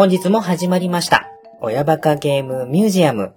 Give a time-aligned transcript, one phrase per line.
[0.00, 1.30] 本日も始まりました。
[1.60, 3.34] 親バカゲームミュージアム。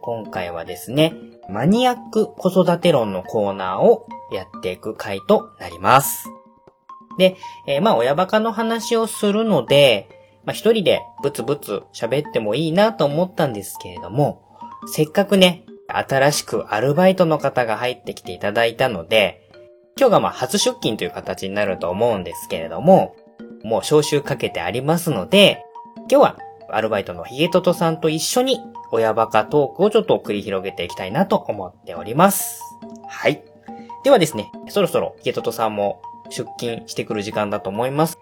[0.00, 1.14] 今回はですね、
[1.48, 6.28] マニアック子育て論のコーナーをやっていく回となります。
[7.18, 7.36] で、
[7.68, 10.08] えーまあ親バカの話をするので、
[10.44, 14.42] まあ一人でブツブツ喋ってもいいなと思ったんですけれども、
[14.88, 19.48] せっかくね、新しくアルバイトの方が入ってきていただいたので、
[19.96, 23.14] 今日がまあ初出勤という形になると思うんですけれども、
[23.62, 25.64] もう招集かけてありますので、
[26.10, 26.38] 今日は
[26.70, 28.60] アルバイトのヒゲトトさんと一緒に
[28.90, 32.60] 親バカトークをちょっと繰り広げていきたいなと思っております。
[33.08, 33.42] はい。
[34.04, 38.18] ではですね、そろそろヒゲトトさんも出勤してくる時間だと思います。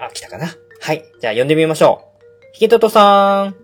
[0.00, 0.48] あ、来たかな？
[0.80, 1.04] はい。
[1.20, 2.48] じゃあ呼んでみましょう。
[2.54, 3.56] ヒゲトトさん。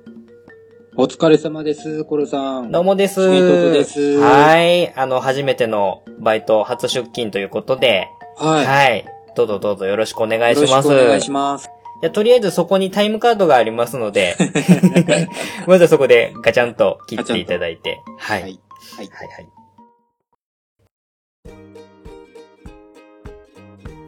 [0.97, 2.71] お疲れ様です、コロさん。
[2.71, 3.29] どうもです。
[3.31, 4.93] ヒゲトトですはい。
[4.95, 8.67] あの、初めてのバイト初出勤ということで、はい。
[8.67, 9.05] はい。
[9.35, 10.89] どうぞどうぞよろしくお願いしよろします。
[10.89, 11.71] くお願いします。
[12.01, 14.37] じゃあとりあえずそこにタイムカードがありますので、
[15.67, 18.01] まずはそこでガチャンと切っていただいて。
[18.19, 18.43] はい。
[18.43, 18.61] はい。
[18.97, 19.09] はい。
[19.09, 19.49] はい。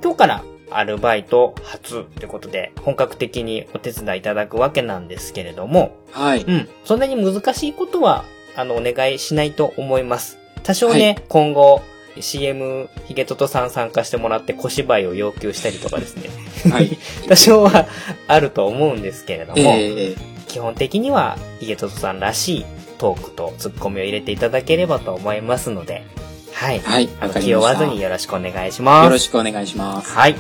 [0.03, 6.43] 今日からアルバイト初ということで、本格的にお手伝いいただくわけなんですけれども、はい。
[6.43, 6.69] うん。
[6.85, 8.25] そんなに難しいことは、
[8.57, 10.39] あの、お願いしないと思います。
[10.63, 11.83] 多少ね、は今後、
[12.21, 16.31] CM、ヒゲトトさん参加してもらって小芝居を要求したりとかですね。
[16.71, 16.99] はい。
[17.29, 17.87] 多少は
[18.29, 20.17] あると思うんですけれども、えー、
[20.49, 22.65] 基本的にはヒゲトトさんらしい
[22.99, 26.05] トークとツッコミを入れていただければと思いますので、
[26.53, 26.81] はい。
[26.81, 27.09] はい。
[27.21, 27.87] あの気負わず。
[27.87, 29.05] によろしくお願いします。
[29.07, 30.13] よろしくお願いします。
[30.13, 30.37] はい。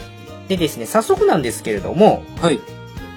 [0.48, 2.60] でですね、早速なんですけれども、はい。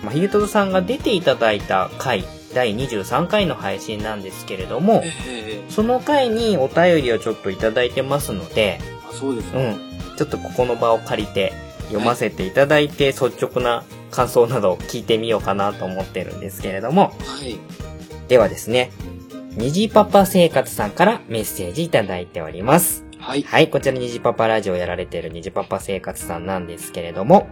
[0.03, 2.23] まあ、ヒゲトトさんが出ていただいた回、
[2.55, 9.77] 第23回の配信なんですけれども、えー、その回にお便りをちょっといただいてますので、あ、そうですね。
[10.09, 10.15] うん。
[10.15, 11.51] ちょっとここの場を借りて
[11.87, 17.59] 読ませていただいて、率直な感想などを聞いてみようかなと思ってるんですけれども、はい。
[18.29, 18.93] ではですね、
[19.57, 23.03] 虹パパ生活さんからメッセージいただいております。
[23.19, 23.43] はい。
[23.43, 27.49] はい、こちら虹パパラジオやられている虹パパ生活さんなんですけれども、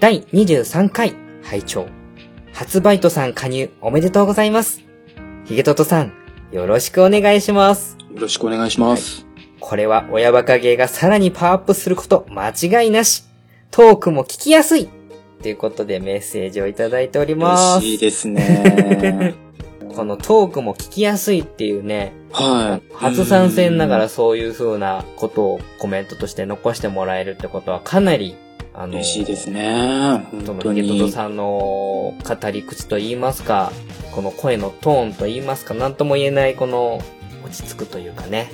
[0.00, 1.86] 第23回拝聴
[2.52, 4.82] 初バイトさん加入おめでとうございます。
[5.44, 6.12] ヒゲトトさん、
[6.52, 7.96] よろしくお願いします。
[8.14, 9.26] よろしくお願いします。
[9.58, 13.24] これは親バカ芸がさらにパワーアップすること間違いなし。
[13.70, 14.88] トークも聞きやすい。
[15.42, 17.78] ということでメッセージをいただいております。
[17.78, 19.34] 嬉しいですね。
[19.96, 22.94] このトークも聞きやすいっていうね、はい。
[22.94, 28.36] 初参戦ながらそういう風なことをコメントとして残してもらえるってことはかなり、
[28.74, 30.26] あの、嬉しいですね。
[30.30, 31.08] そ本当のヒゲト。
[31.10, 32.16] さんの語
[32.52, 33.72] り口と言いますか、
[34.14, 37.02] この声のトーンと言いますか、なんとも言えないこの
[37.44, 38.50] 落ち着くというかね。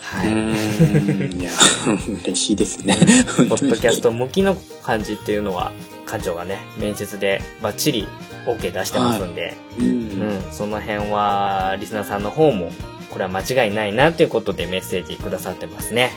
[0.00, 1.40] はうい。
[1.40, 1.50] いや、
[2.24, 2.96] 嬉しいですね。
[3.48, 5.72] ポッドキャスト向きの感じっていうのは、
[6.06, 8.06] 館長がね、面接でバッチリ
[8.46, 9.82] OK 出してますんで、う。
[9.82, 12.70] うんん、その辺は、リスナーさんの方も、
[13.10, 16.10] これは間違いないなということでメッセージくださってますね。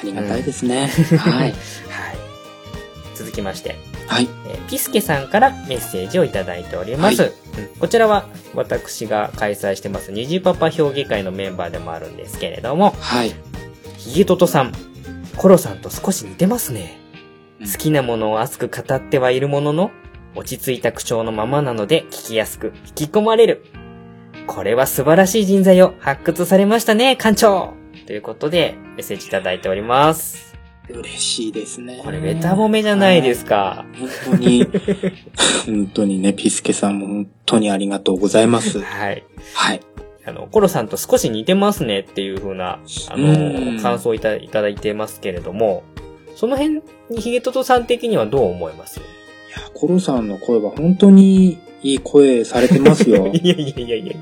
[0.00, 0.88] ありがたいですね。
[1.18, 1.32] はい。
[1.42, 1.54] はい。
[3.16, 4.28] 続きまして、はい。
[4.46, 7.22] えーピスケさんからメッセージをいただいております。
[7.22, 7.34] はうん
[7.78, 13.34] こちらは私が開催してます虹パパ評議会のメンバーでもあるんですけれども、はい。
[13.96, 14.72] ヒゲトトさん、
[15.36, 16.98] コロさんと少し似てますね。
[17.60, 19.90] うん好きなものを熱く語ってはいるものの、
[20.34, 23.64] 落ち着いた口調のままなので聞きやすく引き込まれる。
[24.46, 27.72] これは素晴らしい人材を発掘されましたね、館長
[28.06, 30.45] ということでメッセージいただいております。
[30.88, 32.00] 嬉しいですね。
[32.04, 33.84] これベタ褒めじゃないですか。
[33.98, 34.66] 本当に、
[35.66, 38.80] 本当にね、ピスケさんも本当にありがとうございます。
[38.80, 39.24] はい。
[39.54, 39.80] はい。
[40.24, 42.78] あの、コロさんと少し似てますねっていう風な、
[43.10, 45.82] あうんの、感想をいたいただいてますけれども、
[46.34, 49.00] その辺にヒゲトトさん的にはどう思います？
[49.00, 49.02] い
[49.52, 53.28] や、コロさんの声は本当にいい声されてますよ。
[53.34, 54.14] いやいやいやいやいや。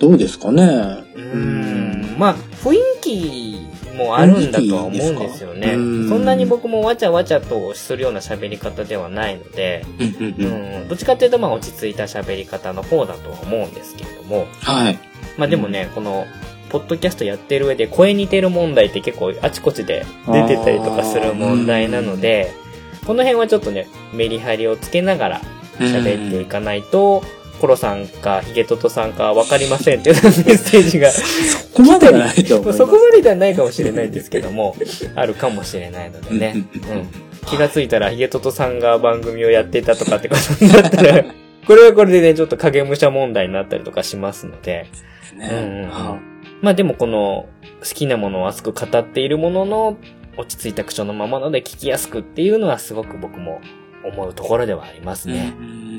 [0.00, 0.62] どうですかね？
[0.64, 2.16] うーん。
[2.18, 3.56] まあ、雰囲気
[3.94, 5.74] もあるんだとは思うんですよね。
[5.74, 10.84] んそんなに僕もわちゃわちゃとするような喋り方ではないので、うんうんううん。
[10.84, 14.98] ん、どっちかっていうとまあ落ち着いた喋り方の方だとは思うんですけれども、はい。
[15.36, 16.26] まあでもね、この、
[16.70, 22.50] ポッドキャストやってる上で声似てる問題って結構あちこちで出てたりとかする問題なので、
[23.06, 25.40] この辺はちょっとね、メリハリをつけながら
[25.78, 27.22] 喋っていかないと、
[27.62, 32.74] コロさんかヒゲトトさんかわかりませんっていうメッセージが、そこまではないと思い。
[32.74, 34.74] そこまでではないかもしれないんですけども、
[35.14, 36.66] あるかもしれないのでね。
[36.74, 37.08] うんうん。
[37.46, 41.22] 気がついたらヒゲトトさんが番組をやっていたとかってことになったら、
[41.64, 44.86] これはこれでね、ちょっと影武者問題になったりとかしますので、
[45.32, 45.88] うんうんうんね。
[45.88, 46.18] は
[46.62, 47.46] まあでもこの
[47.78, 49.96] 好きなものを熱く語っているものの
[50.36, 53.60] 落ち着いた口調のままので聞きやすくっていうのはすごく僕も
[54.04, 55.54] 思うところではありますいね。
[55.56, 55.91] うん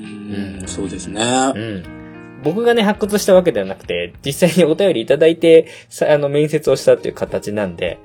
[0.63, 1.53] ん、そうですね。
[1.55, 2.41] うん。
[2.43, 7.99] 僕がね、発掘したわけではなくて、実際にお便りいただいて、さあの、面接をしたっていう形なんで、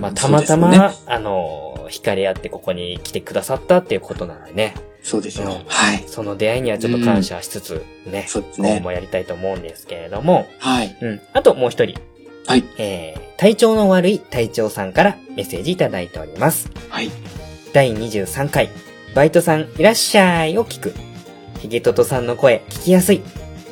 [0.00, 5.48] まあ、たまたま、ねあの、惹かれ合ってここに来てくださったっていうことなのでね、そうですよ。
[5.48, 6.04] うんはい。
[6.06, 8.68] その出会いにはちょっと感謝しつつ、ね、そうですね。
[8.68, 10.96] 今後もやりたいと思うんですけれども、はい。
[11.00, 11.20] うん。
[11.32, 12.00] あともう一人、
[12.46, 12.64] はい。
[12.78, 16.70] えー、体調の悪い隊長さんからメッセージいただいております。
[16.88, 17.10] はい。
[17.72, 18.70] 第23回、
[19.14, 21.11] バイトさんいらっしゃいを聞く。
[21.62, 23.22] ヒゲトトさんの声聞きやすい。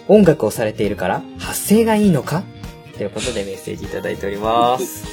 [0.06, 2.44] 音楽をされているから発声がいいのか？
[2.96, 5.06] ということでメッセージいただいております。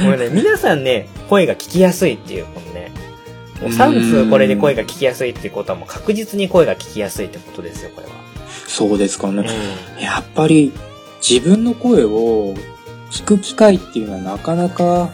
[0.00, 2.92] もうね、皆さんね、声が聞きやすいっていう、このね、
[3.60, 8.12] もう3通これで声が聞きやすいっていうことはもう確実に声が聞きやすいってことですよ、これは。
[8.68, 9.44] そうですかね。
[9.98, 10.72] うやっぱり
[11.20, 12.54] 自分の声を
[13.10, 15.10] 聞く機会っていうのはなかなか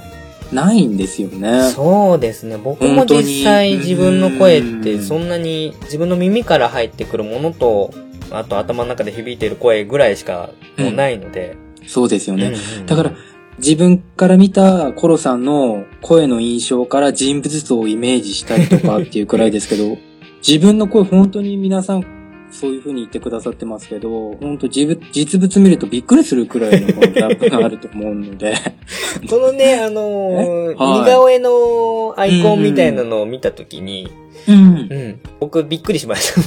[0.52, 1.68] ないんですよね。
[1.68, 2.56] ん、そうですね。
[2.56, 7.92] 僕も実際自分の声ってうんそんなに自分の耳から入ってくるものと、
[8.30, 11.56] あと頭の中で響いてる声ぐらいしかもうないので。
[11.86, 12.46] そうですよね。
[12.46, 13.12] うんうんだから、
[13.58, 19.98] 自分から見たコロさんの声の印象から人物像をイメージしたりとかっていうくらいですけど、
[20.46, 22.17] 自分の声本当に皆さん
[22.50, 28.54] そういう風に言ってくださってますけど、本当実物見るとびっくりするくらいのギャップがあると思うので、
[29.28, 34.10] このね、 あのー似顔絵のアイコンみたいなのを見たときに、
[34.46, 34.94] うんう。
[34.94, 36.40] ん、僕びっくりしました。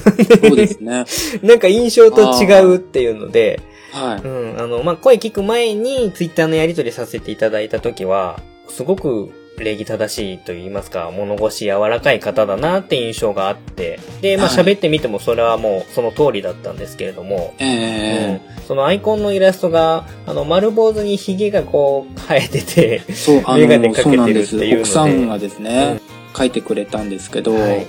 [0.48, 1.06] そうですね。
[1.44, 3.59] なんか印象と違うっていうので、
[3.92, 4.27] はい。
[4.27, 8.39] うん、あの、まあ、声聞く前にツイッターのやり取りさせていただいたときは、
[8.69, 9.30] すごく
[9.63, 14.58] 礼儀正しいと言いますか、物腰柔らかい方だなって印象があって、で、まあ、はい。
[14.58, 24.56] 喋ってみてもそれはもうその通りだったんですけれども、えうん、そのアイコンのイラストが、あの、丸坊主に髭がこう生えてて、えそう、あメガネの、かけてるそうなんです。
[24.56, 26.02] っていうので奥さんがですね、
[26.38, 27.88] 書いてくれたんですけど、はい。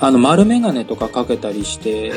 [0.00, 2.10] あの、丸メガネとかかけたりして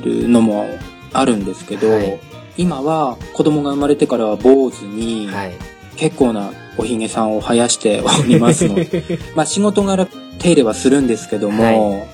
[0.00, 0.66] るのも
[1.12, 2.20] あるんですけど、はい。
[2.56, 5.52] 今は子供が生まれてからは坊主に、はい。
[5.96, 9.02] 結構なおひげさんを生やしておりますので、
[9.34, 10.06] まあ仕事柄
[10.38, 12.06] 手入れはするんですけども、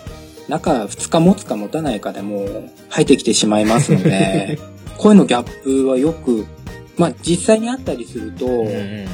[0.49, 4.59] 中2日持つか持たないかでもう生えてきてしまいますので、
[4.99, 6.47] 声のギャップはよく、
[6.97, 9.07] まあ実際にあったりすると、うんうんうん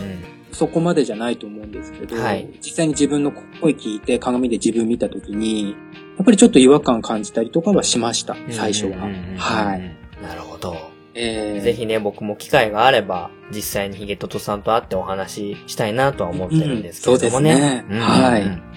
[0.57, 5.73] そこまでじゃないと思うんですけど、はい実際に自分の声聞いて鏡で自分見たときに、
[6.17, 9.07] やっぱりちょっと違和感感じたりとかはしました、最初は。
[9.37, 9.97] はい。。
[10.23, 10.96] なるほど。
[11.19, 17.53] えーぜひね、僕も機会があれば、実際にヒゲトトさんと会ってお話ししたいなとは思ってるんですけれどもね。
[17.53, 18.77] うんそうですねはい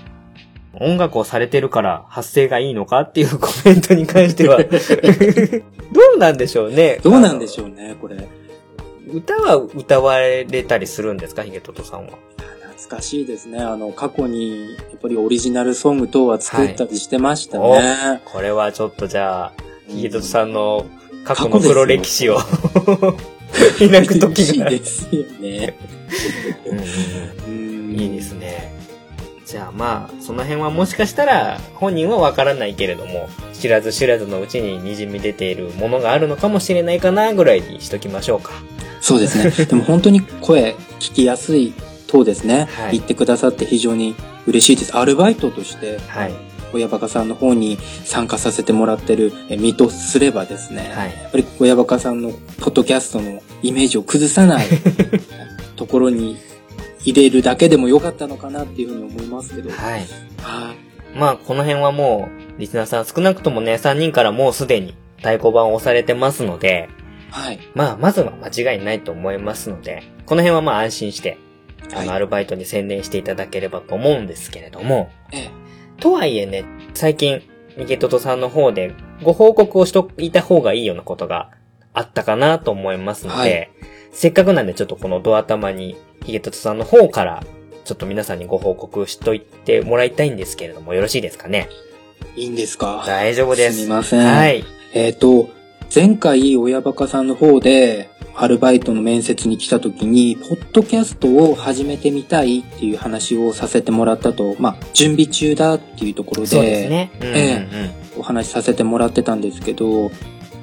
[0.82, 4.70] 音楽をされてるから発声がいいのかっていうコメントに関しては、 ど
[6.16, 7.00] うなんでしょうね。
[7.04, 8.16] どうなんでしょうね、これ。
[9.12, 12.12] 歌は歌われたりするんですかヒゲトトさんは？
[12.78, 13.60] 懐かしいですね。
[13.60, 18.22] あの、過去に、やっぱりオリジナルソング等は作ったりしてましたね。
[18.26, 19.54] これはちょっとじゃあ、
[19.90, 20.86] ヒゲトトさんの
[21.24, 22.40] 過去の黒歴史を
[23.78, 24.70] 開くときが。
[24.70, 25.76] いいですよね。
[27.92, 28.74] いいですね。
[29.46, 38.52] じゃあまあ、その辺はもしかしたら本人はわからないけれども、知らず知らずのうちに滲み出ているものがあるのかもしれないかなぐらいにしときましょうか。
[39.02, 39.50] そうですね。
[39.66, 41.74] でも本当に声聞きやすい
[42.06, 42.68] 等ですね。
[42.72, 44.96] はい言ってくださって非常に嬉しいです。
[44.96, 46.49] アルバイトとして、はい。
[46.74, 51.14] 親バカさんの方に参加させてもらってるえ身とすればですね、はい。
[51.14, 54.68] やっぱり親バカさんのポッドキャストのイメージを崩さない
[55.76, 56.38] ところに
[57.04, 59.70] 入れるだけでもよかったのかなっていうふうに思いますけど。
[59.70, 60.00] はい。
[60.42, 61.18] はい。
[61.18, 66.90] まあ、この辺はもう、リスナーさん少なくともね、3人からもうすでに太鼓判を押されてますので、
[67.32, 67.60] はい。
[67.74, 71.38] まあ、まずは間違いないと思いますので、この辺はまあ安心して、
[71.92, 75.52] あの、はいアルバイトに専念していただければと思うんですけれども、ええ。
[76.00, 77.42] とはいえね、最近、
[77.78, 81.52] ミゲトトさんの方でご報告をしといた方がいいようなことが
[81.94, 83.70] あったかなと思いますので、はい
[84.12, 87.44] せっかくなんでちょっとこのドア玉にヒゲトトさんの方から、
[87.86, 91.70] ちょっと皆さんにご報告しといてもらいたいんですけれども、よろしいですかね？
[92.36, 93.04] いいんですか？
[93.06, 93.78] 大丈夫です。
[93.82, 94.26] すみません。
[94.26, 94.66] はい。
[94.96, 95.48] えっ、と、
[95.94, 107.12] 前回、親バカさんの方で、アルバイトの面接に来た時に、ポッドキャストを始めてみたいっていう話をさせてもらったと、まあ、準備中だっていうところそうですで、ね。
[107.20, 107.38] うんうんうん。
[107.38, 110.12] えお話しさせてもらってたんですけど、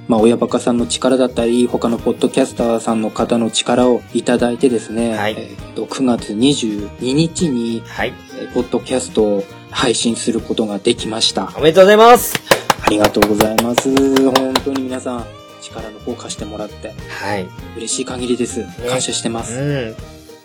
[0.08, 5.34] まあ、親バカさんの力だったり、他のポッドキャスターさんの方の力をいただいてですね、はい。
[5.36, 7.82] えっ、と、9月22日に、
[8.54, 11.52] ポッドキャストを配信することができました。
[11.56, 12.34] おめでとうございます。
[12.84, 13.94] ありがとうございます。
[14.24, 15.26] 本当に皆さん、
[15.60, 17.46] 力の方貸してもらって、はい。
[17.76, 18.64] 嬉しい限りです。
[18.88, 19.58] 感謝してます。
[19.58, 19.96] うん。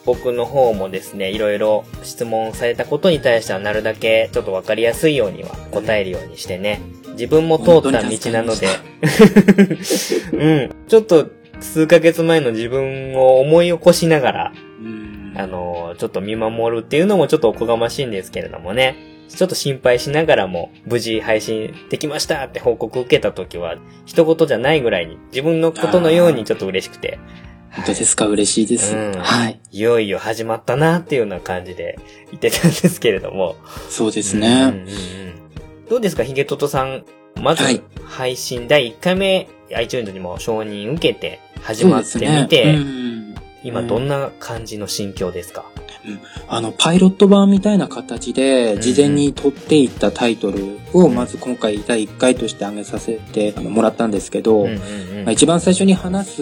[0.06, 8.68] 僕の方もですね、いろいろ質問されたことに対してはなるだけちょっとわかりやすいようには答えるようにしてね、自分も通った道なので、
[10.34, 14.71] うん、ちょっと数ヶ月前の自分を思い起こしながら、うん
[15.36, 18.96] あの、ちょっと見守るっていうのもちょっとおこがましいんですけれどもね。
[19.30, 27.18] ちょっと心配しながらも、無事配信できましたって報告受けた時は、一言じゃないぐらいに、自分のことのようにちょっと嬉しくて、
[27.72, 28.28] 本当ですか？
[28.28, 28.94] 嬉しいです。
[28.94, 29.60] うんはい。
[29.72, 31.98] いよいよ始まったなっていうような感じで
[32.32, 33.56] 言ってたんですけれども。
[33.90, 34.64] そうですうんうんね。
[34.66, 34.68] う
[35.86, 37.06] んどうですか、ヒゲトトさん。
[37.42, 45.66] まずはい、配信第1回目、iTunes にも承認受けて、始まってみて、うん今どんな感じの心境ですか、
[46.48, 54.78] あの、パイロット版みたいな形で、事前に取っていったタイトルを、まず今回第1回として挙げさせてあのもらったんですけど、うんうんうん。
[55.26, 56.42] まあ、一番最初に話す、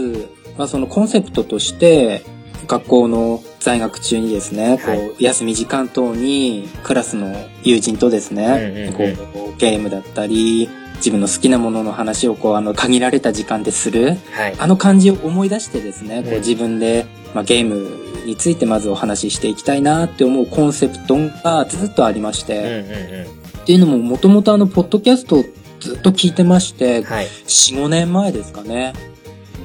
[0.58, 2.24] まあ、そのコンセプトとして、
[2.68, 8.94] 学校の在学中にですね、こはう、休み時間等にクラスの友人とですうんうんね、うん。
[8.94, 14.56] こう、ゲームだったり、自分の好きなものの話をこう、あの、限られた時間でする、はい。
[14.58, 25.44] あの感じを思い出してですね、こうんう自分で、まあ、ゲームについてまずお話ししていきたいなって思うコンセプトがずっとありましうんうんっていうのももともとあの、ポッドキャストを
[25.80, 27.26] ずっと聞いてましてん。、はい。
[27.26, 28.94] 4、5年前ですかね。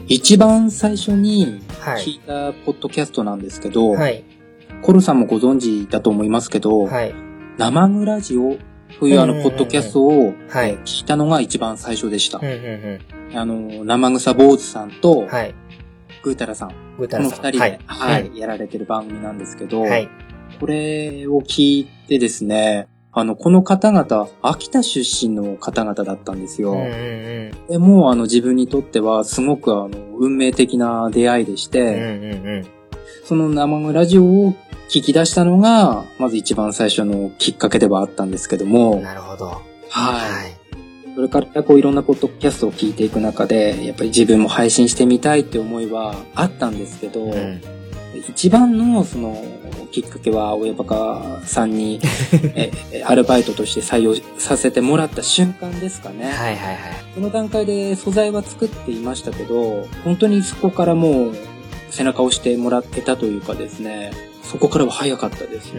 [0.06, 2.02] 一番最初にはい。
[2.02, 4.24] 聞いたポッドキャストなんですけど、はい。
[4.82, 7.14] コルさんもご存知だと思いますけど、はい。
[7.56, 8.58] 生グラジオ
[9.00, 12.44] というあの、ポッドキャストを、聞いたのが一番最初でしたうん。
[12.46, 13.00] うん
[13.36, 15.54] あの、生草坊主さんとうん。、はい。
[16.22, 17.58] グータラさん、グータこの二人で。
[17.58, 17.78] はい。
[17.86, 20.08] はい、やられてる番組なんですけど、はい。
[20.60, 26.72] これを聞いてですね、あの、この方々、秋田出身の方々だったんですよ。
[26.72, 27.66] うんうんうん。
[27.68, 32.66] でもうあの自分にとってはすごくあの運命的な出会いでしうんうんて、うん。
[33.24, 34.54] その生のラジオを
[34.88, 39.46] 聞き出したのが、まず一番最初のきっかけではあったんですけども、なるほど。
[39.46, 39.62] はい。
[39.90, 40.64] はい。
[41.14, 47.62] それからこういろんなポッドキャストを聞いていく中で、やっぱり自分も配信してみたいって思いはあったんですけど、うん。
[48.28, 49.42] 一番のその
[49.90, 52.00] きっかけは親バカさんに
[52.54, 56.26] ええアルバイトとして採用させてもらった瞬間ですかね。
[56.26, 56.76] はいはいはい。
[57.14, 61.36] この段階で素材は作っていましたけど、本当にそこからもう
[61.94, 65.72] 背中を押してもらってたというかですね、そこからは早かったです。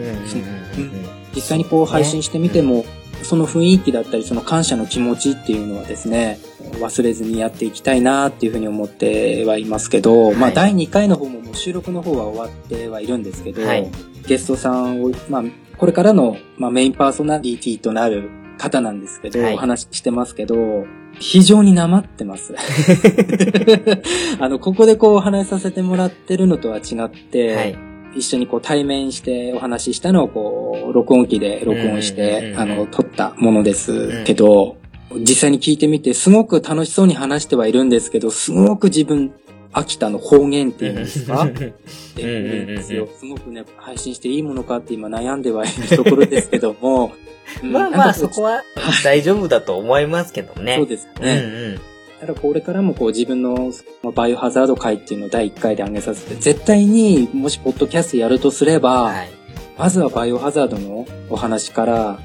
[1.35, 2.85] 実際にこう配信してみても、
[3.23, 6.39] その雰囲気だったり、その感謝の気持ちっていうのはですね、
[6.79, 13.89] 忘れずにやっていきたいなっていうふうに思ってはいますけど、まあはい第2回の方ももう収録の方は終わってはいるんですけど、はい。
[14.27, 15.43] ゲストさんを、まあ
[15.77, 19.53] これからの、まあ、メインパーソナリティとなる方なんですけど、はい。
[19.55, 20.85] お話ししてますけど、
[21.19, 22.53] 非常になまってます。
[24.39, 27.75] あの、ここでこうお話しさせてもらってるのとは違って、はい。
[28.17, 34.77] 一緒にこう対面してお話ししたのをこう、録音機で録音しうんうんうんうて、んあの、撮ったものですけど、
[35.19, 39.33] 実際に聞いてみて、すごく楽しそうに話してはいるんですけど、すごく自分、
[39.73, 41.43] 秋田の方言っていうんですか？
[41.43, 43.09] っていうんですよ。
[43.19, 47.24] すごくね、配信していいものかって今悩んではいるところですけども、うん
[47.63, 48.63] まあまあ、そこは
[49.03, 50.75] 大丈夫だと思いますけどね。
[50.77, 51.37] そうですうんね。
[51.37, 51.41] う
[51.77, 51.81] ん。
[52.19, 53.71] ただこれからもこう自分の
[54.13, 59.29] バイオハザード会っていうのを第1回で挙げさせて、絶対にもしポッドキャストやるとすれば、はい。
[59.77, 62.19] まずはバイオハザードのお話から、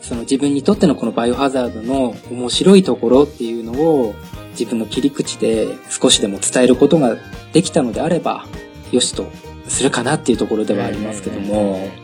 [0.00, 4.14] その自分にとってのこのバイオハザードの面白いところっていうのを
[4.52, 7.16] 自分の切り口で少しでも伝えることが
[7.52, 8.46] できたのであれば、
[8.90, 9.26] よしと
[9.68, 12.01] するかなっていうところではありますけども。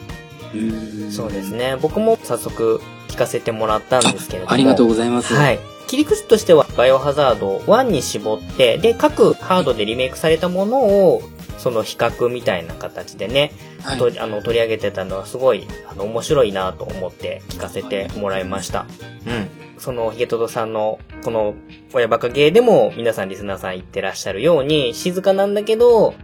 [0.54, 1.54] うんそうです。
[1.54, 1.76] ね。
[1.80, 4.52] 僕も早速聞かせてもらったんですけれども。
[4.52, 5.34] ありがとうございます。
[5.34, 5.58] はい。
[5.86, 11.22] 切り口としては、バイオハザード1に絞って、で、各ハードでリメイクされたものを、
[11.56, 13.52] その比較みたいな形でね、
[13.82, 18.86] はいとあの取り上げてたのはすごいあの面白いなと思って聞かせてもらいました。
[19.26, 19.48] うん。
[19.78, 21.54] そのヒゲトドさんのこの
[21.92, 26.14] 親バカゲーでも皆さんリスナーさん言ってらっしゃるように静かなんだけど、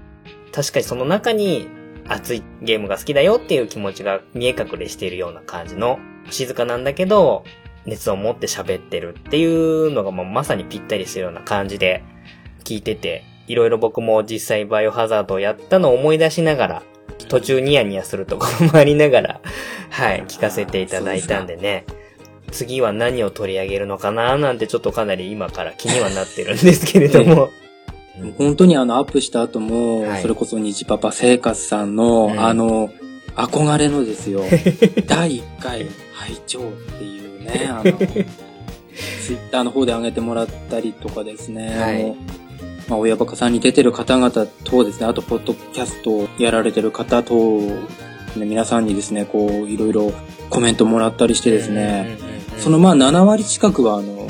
[0.52, 1.68] 確かにその中に
[2.08, 5.98] 熱いゲームが好きだよっていう気持ちが見え隠れしているような感じの
[6.30, 7.44] 静かなんだけど
[7.86, 12.02] 熱を持って喋ってるっていうのがもうまさにぴったりしてるような感じで
[12.64, 16.82] 聞いてて、いろいろ僕も実際バイオハザードをやったのを思い出しながら、
[17.28, 19.40] 途中ニヤニヤするところもありながら、
[19.90, 21.84] はい、聞かせていただいたんでね。
[22.50, 27.50] 次は何を取り上げるのかななんてちょっとかなり今から気にはなってるんですけれども。
[28.38, 30.22] 本当にあのアップした後も、はい。
[30.22, 32.40] それこそ虹パパ生活さんの、うん。
[32.40, 32.90] あの、
[33.34, 34.42] 憧れのですよ、
[35.06, 36.62] 第1回拝聴っ
[36.98, 37.98] ていうね、あの、
[39.24, 42.16] ツイッターの方で上げてもらったりとかですね、はい。
[42.88, 47.34] まあ、親バカさんに出てる方々とですね、あと、ポッドキャストをやられてる方と、
[48.36, 50.12] ね、皆さんにですね、こう、いろいろ
[50.50, 52.18] コメントもらったりしてですね、
[52.58, 54.23] そのまあ7割近くは、あの、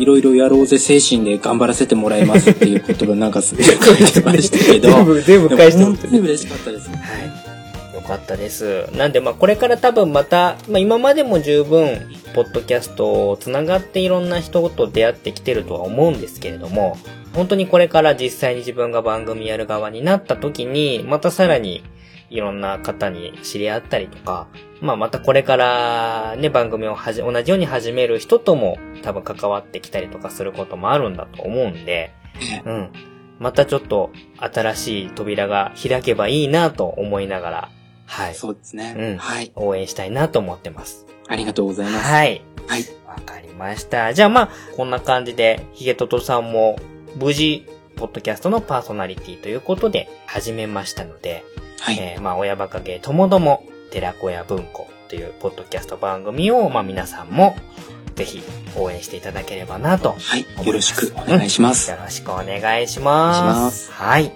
[0.00, 6.88] いろいろやろうぜ精神で頑張らせてもらいますっていう言葉なんかすごい書いてましたけど、 全部、全部返して本当に嬉しかったです。
[6.88, 7.94] はい。
[7.94, 8.86] よかったです。
[8.96, 12.00] なんで、まあ、これから多分また、まあ、今までも十分、
[12.34, 16.96] ポッドキャストをつながっていろんな人と出会ってきてるとは思うんですけれども、
[17.34, 21.82] 本当にこれから実際に自分が番組やる側になった時に、またさらに
[22.30, 24.48] いろんな方に知り合ったりとか、
[24.80, 32.12] まあまたこれからね、番組をはじ、同じように始める人とも多分関わってきたりとかすることもあるんだと思うんで、
[32.64, 32.92] うん。
[33.38, 37.70] またちょっと新しい扉が開けばいいなと思いながら、
[38.06, 38.34] はい。
[38.34, 38.94] そうですね。
[38.96, 39.52] うんはい。
[39.54, 41.06] 応援したいなと思ってます。
[41.28, 42.04] ありがとうございます。
[42.04, 42.42] はい。
[42.66, 42.84] はい。
[43.06, 44.12] わかりました。
[44.14, 46.76] じゃあまあ、こんな感じで、ヒゲトトさんも
[47.16, 51.44] 無事、ポッドキャストのパーソナリティということで始めましたので、
[51.80, 51.98] はい。
[51.98, 57.56] えーまあ、親バカゲーともども、寺子屋文庫というポッドキャスト番組を、まあ皆さんも、
[58.14, 58.42] ぜひ
[58.76, 60.46] 応援していただければなとはい。
[60.66, 61.90] よろしくお願いします。
[61.90, 63.90] よろしくお願いします。
[63.92, 64.32] はい。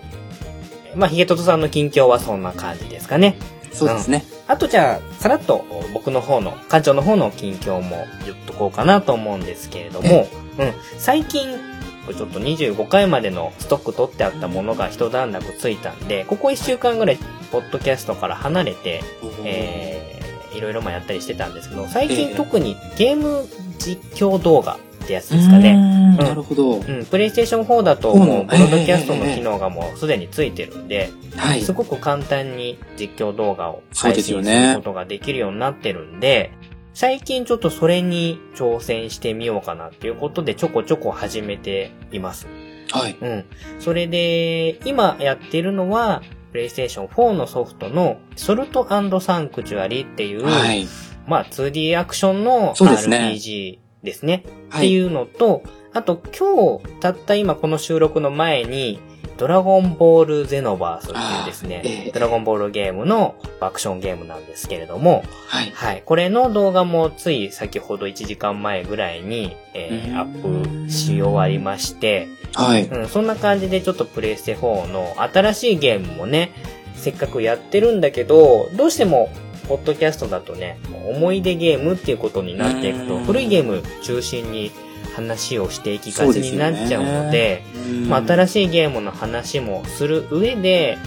[0.97, 3.37] まあ、ヒゲトトさんの近況はそんな感じですかね。
[3.73, 4.25] そうですね。
[4.47, 11.59] あとじゃあ、さらっと僕の方の、館長の方の近況も言っとこうかなと思うんですけれども、うん、最近、
[12.05, 17.19] これちょっと25回までのストック取ってあったものが一段落ついたんで、ここ1週間ぐらい、
[17.51, 19.03] ポッドキャストから離れて、
[19.45, 23.47] えー、いろいろまあやったりしてたんですけど、最ええ近特にゲーム
[23.79, 25.73] 実況動画ってやつうですかね。
[25.73, 26.77] ーんなるほど。
[26.77, 31.63] うん、プレイステーション4だともう、ポッドキャストの機能がもうすでについてるんで、はい。
[31.63, 36.53] すごく簡単に実況動画を配信することができるようになってるんで、
[36.95, 42.47] 最近ちょっとそれに挑戦してみようかなっていうことでちょこちょこ始めています。
[42.93, 43.17] はい。
[43.21, 43.45] うん。
[43.81, 46.23] それで、今やっているのは、
[46.53, 48.87] PlayStation 4のソフトのソルト
[49.21, 50.87] サンクチュアリっていう、はい。
[51.27, 54.45] まあ 2D アクションのそうですね RPG ですね。
[54.71, 54.87] はい。
[54.87, 59.01] っていうのと、あと今日、たった今この収録の前に、
[59.37, 65.71] ドラゴンボールゼノバースっていうですね、ええドラゴンボールゲームのアクションゲームなんですけれども、はい。
[65.75, 66.03] はい。
[66.05, 72.85] これの動画もつい先ほど1時間前ぐらいに、えーうんアップし終わりまして、はい。
[72.87, 76.53] うん、そんな感じでちょっとプレイステ4の新しいゲームもね、
[76.95, 79.29] せっかくやってるんだけど、どうしても、
[79.69, 84.71] ポッドキャストだとね、思い出ゲームっていうことになっていくと、うん古いゲーム中心に
[85.15, 87.63] 話をしていきがちになっちゃうので、
[88.09, 90.99] まあ、し新しいゲームの話もする上で、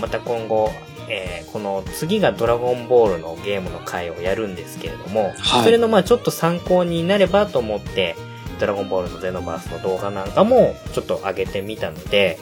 [0.00, 0.70] また今後、
[1.08, 5.64] えーこの次がドラゴンボールのゲームの回をやるんですけれども、はい。
[5.64, 8.14] それのまあちょっと参考になればと思って、
[8.60, 12.38] ドラゴンボールのゼノバースの動画なんかもちょっと上げてみたので、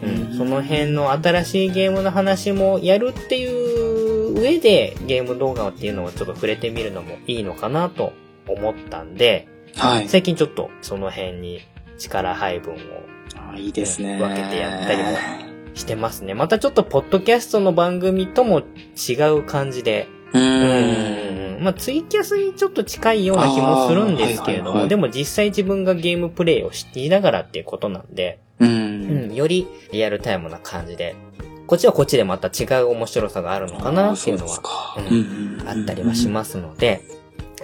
[0.00, 8.12] ううんん、その辺の新しいゲームの話もやるっていう上でゲーム動画っていうのをちょっと触れてみるのもいいのかなと
[8.46, 10.08] 思ったんで、はい。
[10.08, 11.60] 最近ちょっとその辺に
[11.98, 12.78] 力配分を
[13.36, 14.18] あいいですね。
[14.18, 16.34] 分けてやったりもしてますね。
[16.34, 18.62] またちょっとポッドキャストの番組とも
[18.96, 21.60] 違う感じで、うん。
[21.60, 21.62] ん。
[21.62, 28.66] まあツイキャスにちょっと近いような気もするんですけれども、はいはいはいでも実際自分がゲームプレイをしていながらっていうことなんで、う。
[28.66, 31.14] うんん、よりリアルタイムな感じで、
[31.66, 37.02] こっちはこっちでまた違う面白さがあるのかなっていうのはかうんあったりはしますので、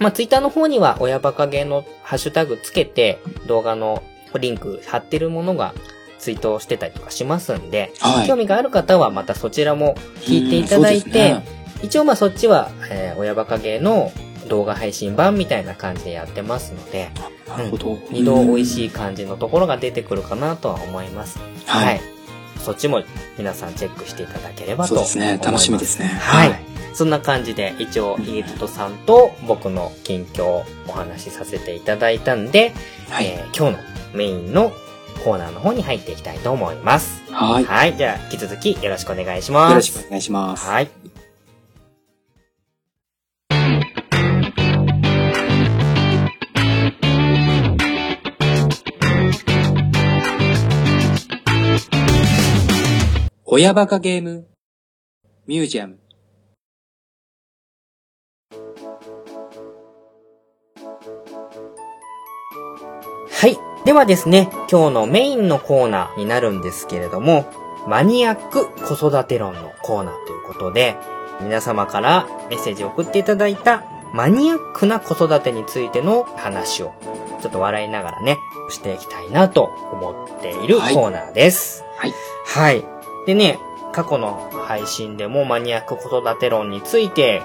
[0.03, 4.03] まあ、ツイッターの方には親バカゲーのハッシュタグつけて動画の
[4.39, 5.73] リンク貼ってるものが
[6.19, 8.27] ツイートしてたりとかしますんで、はい。
[8.27, 14.11] 興味がある方はまたそちらも聞いていただいて、ね一応まあそっちは、えー親バカゲーの
[14.47, 17.11] 動画配信版みたいな感じでやってますので、
[17.47, 17.97] なるほど。
[18.09, 18.65] 二度美味い。
[18.65, 21.39] しい感じのところが出てくるかなとは思います。
[21.65, 22.01] はいはい。
[22.63, 23.03] そっちも
[23.37, 25.13] 皆さんチェックしていただければと思います。
[25.13, 25.39] そうですね。
[25.45, 26.07] 楽しみですね。
[26.07, 26.55] はい。
[26.93, 32.73] そんな感じで、一応、イエットさんと僕の近況をお話しさせていただいたんで、
[33.09, 33.25] はい。
[33.27, 34.71] えー今日のメインの
[35.23, 37.21] コーナーの方に入っていきたいと思います。
[37.31, 37.65] はい。
[37.65, 37.97] はい。
[37.97, 39.69] じゃあ、引き続きよろしくお願いします。
[39.71, 40.67] よろしくお願いします。
[40.67, 40.89] はい。
[53.55, 54.47] 親バカゲーム
[55.45, 55.99] ミュージアム。
[63.29, 63.55] はい。
[63.85, 67.45] ではですね、今日のメインのコーナーになるんですけれども、
[67.87, 70.95] マニアック子育て論のコーナーということで、
[71.39, 73.83] 皆様からメッセージを送っていただいた
[74.15, 76.95] マニアックな子育てについての話を
[77.39, 78.39] ちょっと笑いながらね、
[78.71, 81.83] していきたいなと思っているコーナーです。
[81.97, 82.13] はい。
[82.47, 82.92] はい。
[83.25, 83.59] でね、
[83.93, 87.41] 過去の配信でもマニアック子育て論について、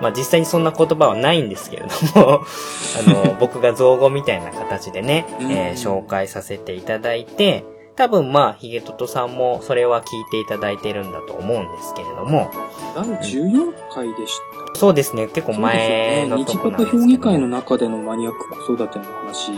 [0.00, 1.84] まあ実際にそんな言葉はないんですけれ
[2.14, 2.42] ども、
[2.98, 7.64] あの、 僕が造語みたいな形でね、うんえー紹介させていただいて、
[7.96, 12.50] 多分まあ、ヒゲトトさんもそれは聞いていただいてるんだと思うんですけれども、
[12.94, 14.40] 第14回でし
[14.72, 14.78] た。
[14.78, 19.52] そうですね、結構前のとこなんですけど、よね日パパ評議会の中でのマニアック子育ての話。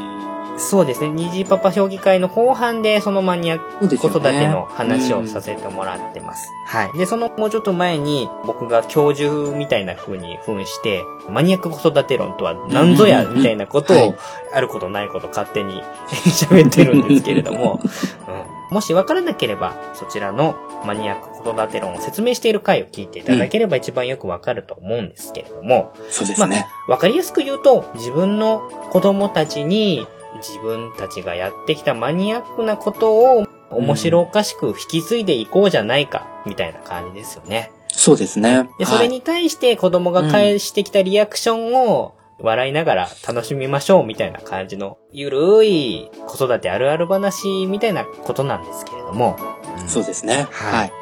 [0.59, 6.51] そうですね、虹パパ評議会の後半でそのマニアック子育ての話をさせてもらってます。
[6.67, 6.99] はい。
[6.99, 14.15] で、そのもうちょっと前に僕が教授みたいな風に扮して、マニアック子育て論とは何ぞやうんみたいなことをはい、
[14.55, 17.81] あることないこと勝手に喋ってるんですけれども、
[18.71, 26.67] うん、もしわからなければ、そちらのマニアック子育て論を説明している回を聞いていただければ一番よくわかると思うんですけれども、そうですね。
[26.89, 37.73] わかりやすく言うと、自分の子供たちに自分たちがやってきたマニアックなことを面白おかしく引き継いでいこうじゃないか、みたいな感じですよね。
[37.89, 38.69] そうですね。
[38.79, 49.37] で、それに対して子供が返してきたリアクションを笑いながら楽しみましょうみたいな感じのゆるい子育てあるある話みたいなことなんですけれども。
[49.37, 49.89] はい。
[49.89, 50.47] そうですね。
[50.51, 50.93] はいはい。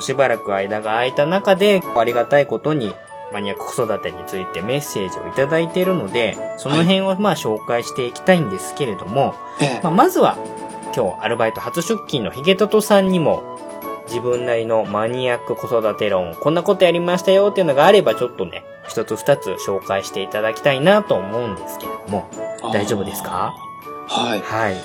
[0.00, 2.94] しばらく間が空いた中で、ありがたいことに、
[3.32, 10.36] マニアック子育てについてメッセージをいただいているので、その辺をまあ紹介していきたいんですけれども、ええまあ、まずは、
[10.94, 13.42] 今日アルバイト初出勤のヒゲトトさんにも、
[14.08, 22.28] 自分なりのマニアック子育て論、こんなことやりましたよっていうのがあれば、ちょっとね、一つ二つ紹介していただきたいなと思うんですけれども、
[22.72, 23.54] 大丈夫ですか？
[24.08, 24.40] はい。
[24.40, 24.76] はい。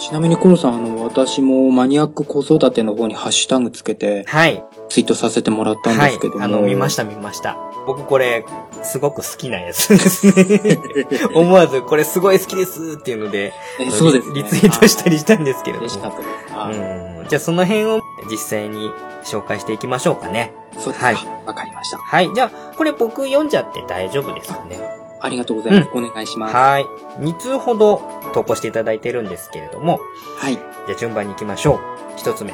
[0.00, 4.64] ちなみにコロさん、あの、私もマニアック子育ての方にハッシュタグつけてはい。
[4.88, 6.40] ツイートさせてもらったんですけども。
[6.40, 6.52] はい。
[6.54, 7.58] あの、見ました見ました。
[7.86, 8.46] 僕これ、
[8.82, 10.78] すごく好きなやつですね。
[11.34, 14.42] 思わず、これすごい好きですっていうので、えそうです、ね。
[14.42, 15.86] リツイートしたりしたんですけれども。
[15.86, 16.54] 嬉しかったです。
[16.54, 16.74] はい
[17.22, 17.28] うん。
[17.28, 18.90] じゃあその辺を実際に
[19.22, 20.54] 紹介していきましょうかね。
[20.78, 21.06] そうですか。
[21.06, 21.98] はいわかりました。
[21.98, 22.30] はい。
[22.34, 24.99] じゃあ、これ僕読んじゃって大丈夫ですかね。
[25.20, 25.90] ありがとうございます。
[25.92, 26.54] お願いします。
[26.54, 26.84] はい。
[27.20, 28.02] 2通ほど
[28.34, 30.00] 投稿していただいてるんですけれども、
[30.38, 30.54] はい。
[30.54, 31.80] じゃあ順番に行きましょう。
[32.16, 32.52] 一つ目。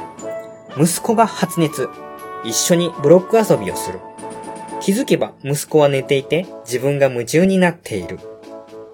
[0.79, 1.89] 息子が発熱。
[2.45, 4.01] 一緒にブロック遊びをする。
[4.81, 8.19] 気づけば息子は寝ていて自分が夢中になっている。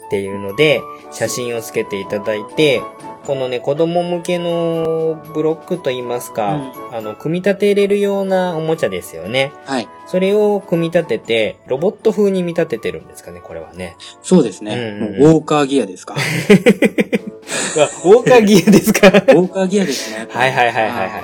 [0.07, 2.83] っていうので、写真をつけていただいて、
[3.27, 9.53] このね、子供向けのブロックといいますか、あの、組み立てれるようなおもちゃですよね。
[9.65, 9.89] はい。
[10.09, 13.97] それを組み立てて、ロボット風に見立ててるんですかね、これはね。
[14.23, 14.75] そうですね。
[14.75, 16.15] うんもうウォーカーギアですか。
[18.05, 19.09] ウォーカーギアですか？
[19.09, 20.27] ウォーカーギアですね。
[20.31, 21.21] はいはいはいはいはいはい。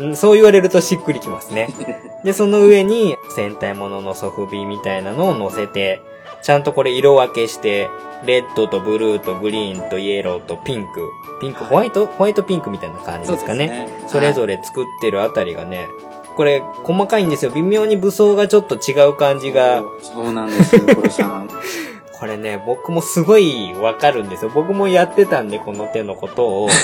[0.00, 1.68] うんそう言われるとしっくりきますね。
[2.24, 6.00] で、その上に戦隊もののソフビみたいなのを乗せて、
[6.42, 7.88] ちゃんとこれ色分けして、
[8.24, 11.08] レッドとブルーとグリーンとイエローとピンク、
[11.40, 13.88] ピンク、ホワイト、ホワイトピンクみたいな感じですかね。
[14.08, 14.56] それぞれ。
[14.56, 15.88] れ作ってるあたりがね、
[16.36, 17.50] これ細かいんですよ。
[17.50, 19.82] 微妙に武装がちょっと違う感じが。
[20.00, 21.48] そうなんですよ、コロさん。
[22.18, 24.50] これね、僕もすごいわかるんですよ。
[24.52, 26.68] 僕もやってたんで、この手のことを。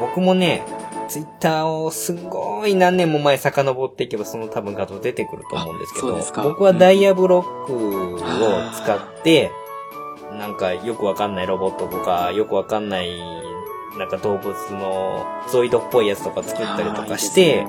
[0.00, 0.64] 僕もね、
[1.08, 8.20] ツイッターをすごい何年も前遡っていけばその多分画像出てくると思うんですけど僕はダイヤブロックを
[8.72, 9.50] 使って、
[10.32, 13.18] なんかよくわかんないロボットとか、よくわかんない
[13.98, 17.66] なんか動物のゾイドっぽいやつとか作ったりとかして、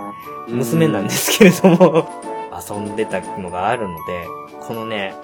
[0.48, 2.10] 娘なんですすけれども、
[2.52, 4.26] 遊んでたのがあるので、
[4.62, 5.16] このね、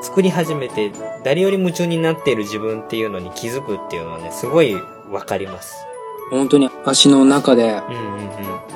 [0.00, 0.92] 作り始めて
[1.24, 4.74] 誰より夢中になっている自分っていうのに気づくっていうのはね、すごい
[5.10, 5.87] わかります。
[6.30, 7.82] 本当に足の中で。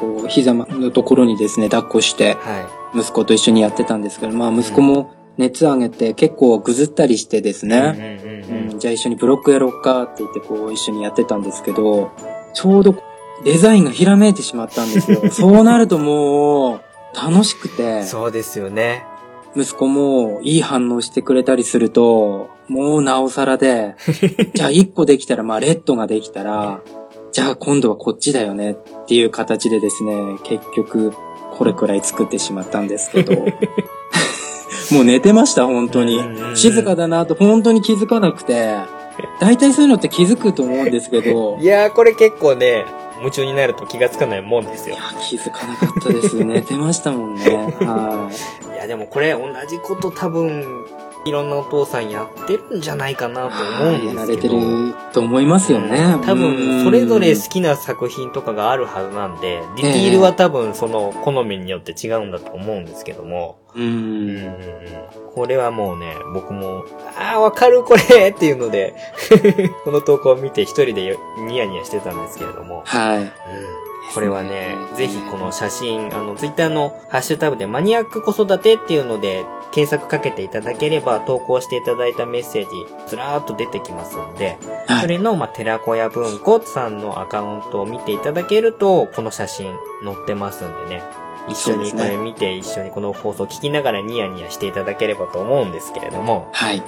[0.00, 7.68] こう、膝のところにですね、抱っこして、は息子と一緒にやってたんですけど、まあ息子も熱上げて結構ぐずったりしてですい。
[7.68, 12.10] ね、じゃあ一緒にブロックやろうかって言ってこう一緒にやってたんですけど、
[12.52, 12.94] ちょうど
[13.44, 15.22] デザインがひらめいてしまったんですよ。
[15.30, 16.80] そうなるともう
[17.14, 19.06] 楽しくてうん。、そうですよね。
[19.54, 23.96] 息子もいい反応してくれたりすると、もうなおさらで、
[24.54, 26.80] じゃあ一個できたら、まあレッドができたら、
[27.32, 30.14] じゃあ今度はこっちだよねっていう形でですね、
[30.44, 31.12] 結局
[31.52, 33.34] これくらい作ってしまったんですけど、
[34.92, 36.20] もう寝てました、本当に
[36.54, 38.76] 静かだなと本当に気づかなくて、
[39.40, 42.84] 大体そういうのって気づくと思うんですけど、 いやー、これ結構ね、
[43.18, 45.04] 夢中になると気がつかないもんですよいや。
[45.22, 46.44] 気づかなかったです。
[46.44, 47.74] 寝てましたもんね。
[47.80, 48.28] は
[48.74, 50.84] いや、でもこれ同じこと多分、
[51.24, 54.58] いろんなお父さんやってるんじゃないかなと思うんやられてですけど。
[54.58, 56.16] ると思いますよね。
[56.24, 63.58] 多分、それぞれ好きな作品とかがあるはずなんで、ディティールは多分その好みによって違うんだと思うんですけども。
[63.74, 64.38] ううんうんん。
[64.38, 64.54] うん
[65.34, 66.84] これはもうね、僕も、
[67.18, 68.94] ああ、わかるこれっていうので、
[69.84, 72.82] この投稿を見て一人でニヤニヤしてたんですけれども。
[72.84, 73.18] はい。
[73.18, 73.81] うん
[74.14, 82.70] これはね、ぜひこの写真、あの、ツイッターのハッシュタグでマニアック子育てっていうので検索かけていただければ投稿していただいたメッセージ
[83.08, 85.00] ずらーっと出てきますんで、はい。
[85.00, 91.02] それの、まあ、寺子屋文庫さんのアカウントを見ていただけると、この写真載ってますんでね。
[91.48, 96.78] 一緒にこれ見て、一緒にこの放送聞きながらニヤニヤしていただければと思うんですけれども、はい。
[96.78, 96.82] うん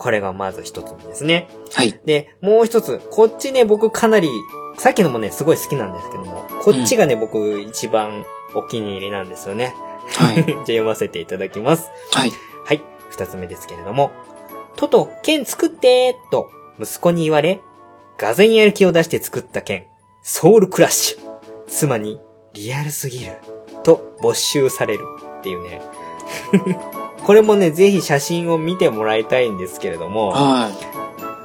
[0.00, 1.46] これがまず一つ目ですね。
[1.74, 2.00] はい。
[2.06, 4.30] で、もう一つ、こっちね、僕かなり、
[4.78, 9.74] さっきのもね、すごい好きなんですけども、こっちがね、僕一番お気に入りなんですよね。
[10.16, 11.90] はい じゃあ読ませていただきます。
[12.12, 12.32] はい。
[12.64, 12.82] はい。
[13.10, 14.10] 二つ目ですけれども、
[14.76, 17.60] トト、剣作ってーと、息子に言われ、
[18.16, 19.84] がぜんやる気を出して作った剣、
[20.22, 21.18] ソウルクラッシュ。
[21.66, 22.20] 妻に、
[22.54, 23.32] リアルすぎる。
[23.82, 25.04] と、没収される。
[25.38, 25.80] っていうね。
[27.24, 30.70] これもね、ぜひ写真を見てもらいたいんですけれども、は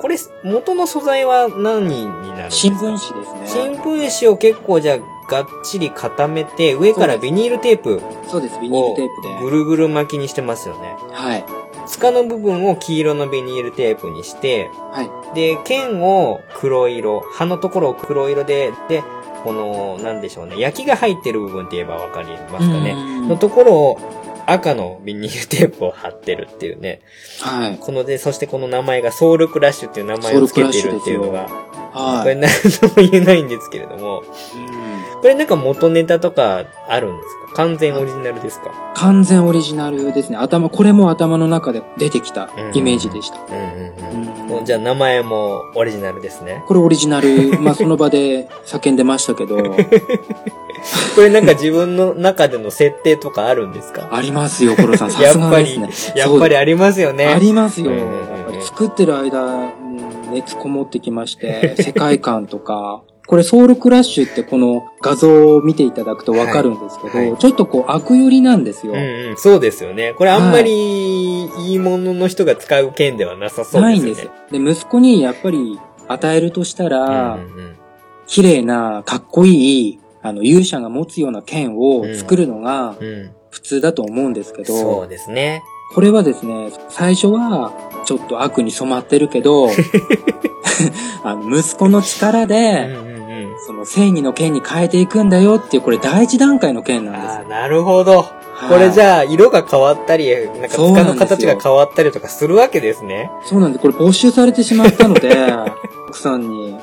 [0.05, 2.51] これ、元の素材は何になるんでい。
[2.51, 2.51] すか？
[2.51, 3.47] 新聞紙ですね。
[3.47, 8.59] 新聞紙を結構じゃあ、がっちり固めて、上からビニールテープそうです。
[8.59, 9.07] ビニーをルテー
[9.39, 9.57] プぐで。
[9.57, 10.95] るぐる巻きにしてますよね。
[11.11, 11.45] はい。
[11.87, 15.09] 塚の部分を黄色のビニールテープにして、はい。
[15.33, 19.03] で、剣を黒色、刃のところを黒色で、で、
[19.43, 22.91] この、なんでしょうね、焼きが入ってる部分って言えばわかりますかね。
[22.91, 23.99] うんのところを
[24.45, 27.01] 赤のビニールテープを貼ってるっていうね。
[27.41, 27.77] はい。
[27.79, 31.47] こので、そしてこの名前がソウルクラッシュっていう名前を付けてるっていうのが、
[31.93, 34.23] はこれ何とも言えないんですけれども、
[34.79, 34.84] うん
[35.25, 37.55] これなんか元ネタとかあるんですか？
[37.55, 38.69] 完全オリジナルですか？
[38.93, 40.37] 完全オリジナルですね。
[40.37, 43.39] 頭、これも頭の中で出てきたイメージでした。
[44.63, 46.61] じゃあ名前もオリジナルですね。
[46.67, 49.57] これオリジナル、 まあその場で叫んでましたけど、
[51.15, 54.09] これなんか自分の中での設定とかあるんですか？
[54.11, 55.09] ありますよ、コロさん。
[55.11, 57.25] さすがやっぱりですね。、やっぱりありますよね。
[57.25, 57.91] ありますよ。
[58.61, 59.75] 作ってる間、うん
[60.33, 68.93] 熱こもってきまして、世界観とか、これソウルクラッシュってこの画像を見ていただくとわかるんですけど、はいはいちょっとこう悪寄りなんですよ。
[68.93, 70.13] うんうん、そうですよね。
[70.13, 73.87] これあんまりいいものの人が使う剣ではなさそうですよね。
[73.87, 74.31] ないんですよ。
[74.51, 77.75] で、息子にやっぱり与えるとしたら、うんうん
[78.27, 83.07] 綺麗な、かっこいい、あの、勇者が持つような剣を作るのがうん。
[83.07, 83.31] うん。
[83.51, 85.63] 普通だと思うんですけど、そうですね。
[85.93, 87.71] これはですね、最初は
[88.05, 89.69] ちょっと悪に染まってるけど、
[91.23, 93.14] あの息子の力うんで、うんうん。
[93.65, 98.19] その正義の剣に変えていくんだよっていう、これ第一段階の剣なんですああ、なるほど。
[98.19, 103.29] はいこれじゃあ、色が変わったり、なんか塚の形が変わったりとかするわけですね。
[103.43, 103.81] そうなんです。
[103.81, 105.35] これ没収されてしまったので、
[106.07, 106.77] 奥さんに、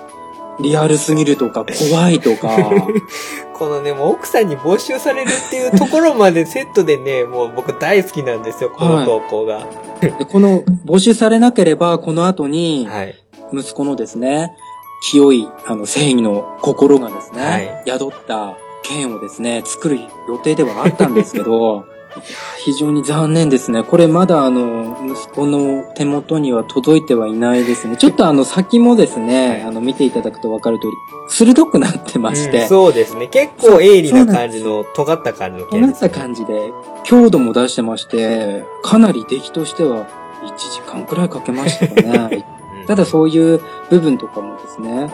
[0.61, 2.71] リアルすぎるとか、怖いとか、
[3.59, 9.67] このね、もう奥さんに没収されるっていうところまでセットでね、 もう僕大好きなんですよ、この投稿が。
[10.01, 13.15] でこの没収されなければ、この後に、はい。
[13.55, 14.55] 息子のですね、
[15.03, 22.25] 清い、あの、正義の心がですね、はい宿った剣をですね、作る予定ではあったんですけど、い や
[22.59, 23.83] 非常に残念ですね。
[23.83, 27.97] これまだあの、息子の手元には届いてはいないですね。
[27.97, 30.93] ちょっとあの先もですね、あの見ていただくとわかる通り、
[31.29, 33.29] 鋭くなってまして、うんそうですね。
[33.29, 36.11] 結構鋭利な感じの、尖った感じの剣です、ね。
[36.11, 36.73] 感じで、
[37.05, 40.07] 強度も出してまして、かなり出来としては
[40.45, 42.62] 1時間くらいかけましたかね。
[42.83, 45.11] うんただそういう部分とかもですね、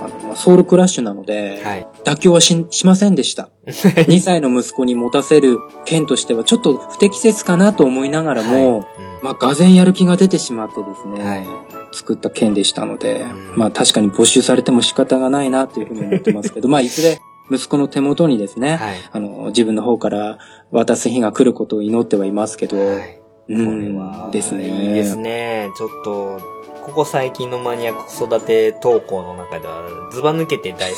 [0.00, 1.86] あのまあソウルクラッシュなので、はい。
[2.04, 3.50] 妥協はししませんでした。
[3.66, 8.86] 2歳の息子に持たせる剣としてはちょっと不適切かなと思いながらも、はい
[9.22, 11.46] まあ、がぜんやる気が出てしまってですね、はい
[11.90, 17.18] 作った剣でしたので、うんまあ確かに没収されても仕方がないなというふうに思ってますけど、 まあいずれ
[17.50, 18.96] 息子の手元にですね、はい。
[19.10, 20.38] あの、自分の方から
[20.70, 23.20] 渡す日が来ることを祈ってはいますけど、はい。
[23.48, 24.68] うこれはん、ですね。
[24.68, 25.70] いいですね。
[25.76, 26.40] ちょっと、
[26.88, 30.96] ここ最近のマニアック子育て投稿の中では、ズバ抜けて大好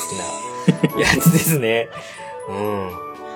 [0.89, 1.89] きなやつですね。
[2.49, 2.91] うん。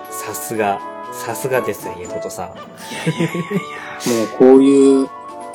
[0.09, 0.81] さすが、
[1.13, 2.47] さすがです、家トトさん。
[2.49, 2.57] もう
[4.39, 5.07] こういう、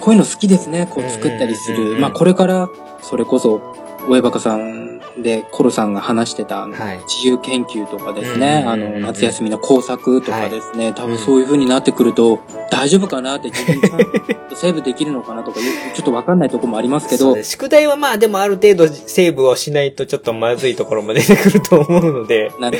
[0.01, 0.89] こういうの好きですね。
[0.91, 1.97] こう作ったりする。
[1.99, 2.69] まあこれから、
[3.01, 3.61] それこそ、
[4.09, 4.88] 親バカさん
[5.21, 12.39] でコロさんが話してた、自由研究とかですね、あの、夏休みの工作とかですね、多分そういう風になってくると、
[12.71, 15.59] 大丈夫かなって自分ちゃんとセーブできるのかなとか、
[15.93, 17.25] ちょっとわかんないところもありますけど。
[17.25, 22.79] そうで、す宿題はまあでもある程度セーブをしないとちょっとまずいところも出てくると思うので、なる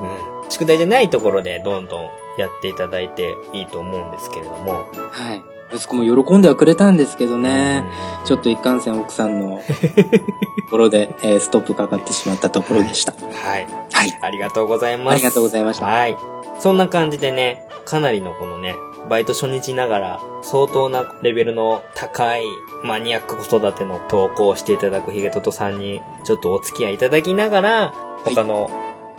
[0.00, 2.02] うん、宿題じゃないところでどんどん
[2.38, 4.72] やっていただいていいと思うんですけれども、
[5.10, 5.57] はい。
[5.72, 7.84] 息子も喜んではくれたんですけどね。
[8.24, 13.12] ちょっと一貫線奥さんの ところで、えーストップかかってしまったところでした。
[13.12, 13.66] はい。
[13.92, 14.18] はい。
[14.20, 15.14] ありがとうございます。
[15.14, 15.86] ありがとうございました。
[15.86, 16.16] はい。
[16.58, 18.74] そんな感じでね、かなりのこのね、
[19.08, 22.44] バイト初日ながら、相当なレベルの高い
[22.84, 27.94] マニアック子育ての投稿をしていただくヒゲトトさんに、ちょっとお付き合いいただきながら、
[28.26, 28.70] い他の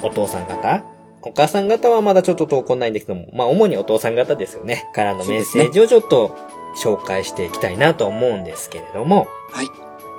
[0.03, 0.83] お父さん方、
[1.29, 4.89] お母さん方はまだちょっと投稿ないんですけども、まあ主にお父さん方ですよね。
[4.93, 6.35] からのメッセージをちょっと
[6.75, 9.67] 紹介していきたいなと思うんですけれども、はい。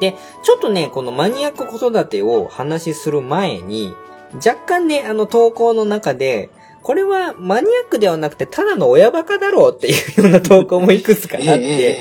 [0.01, 3.95] で、ちょっとね、このマニアック子育てを話しする前に、
[4.35, 6.49] 若干ね、あの投稿の中で、
[6.83, 11.99] これはマニアックではなくて、ただの親バカだろうっていうような投稿もいくつかあって、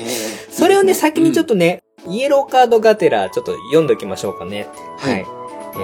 [0.50, 4.68] それをね、先にちょっとね、イエローカードがてら、ちょっと読んでおきましょうかね。
[4.98, 5.26] はいはい。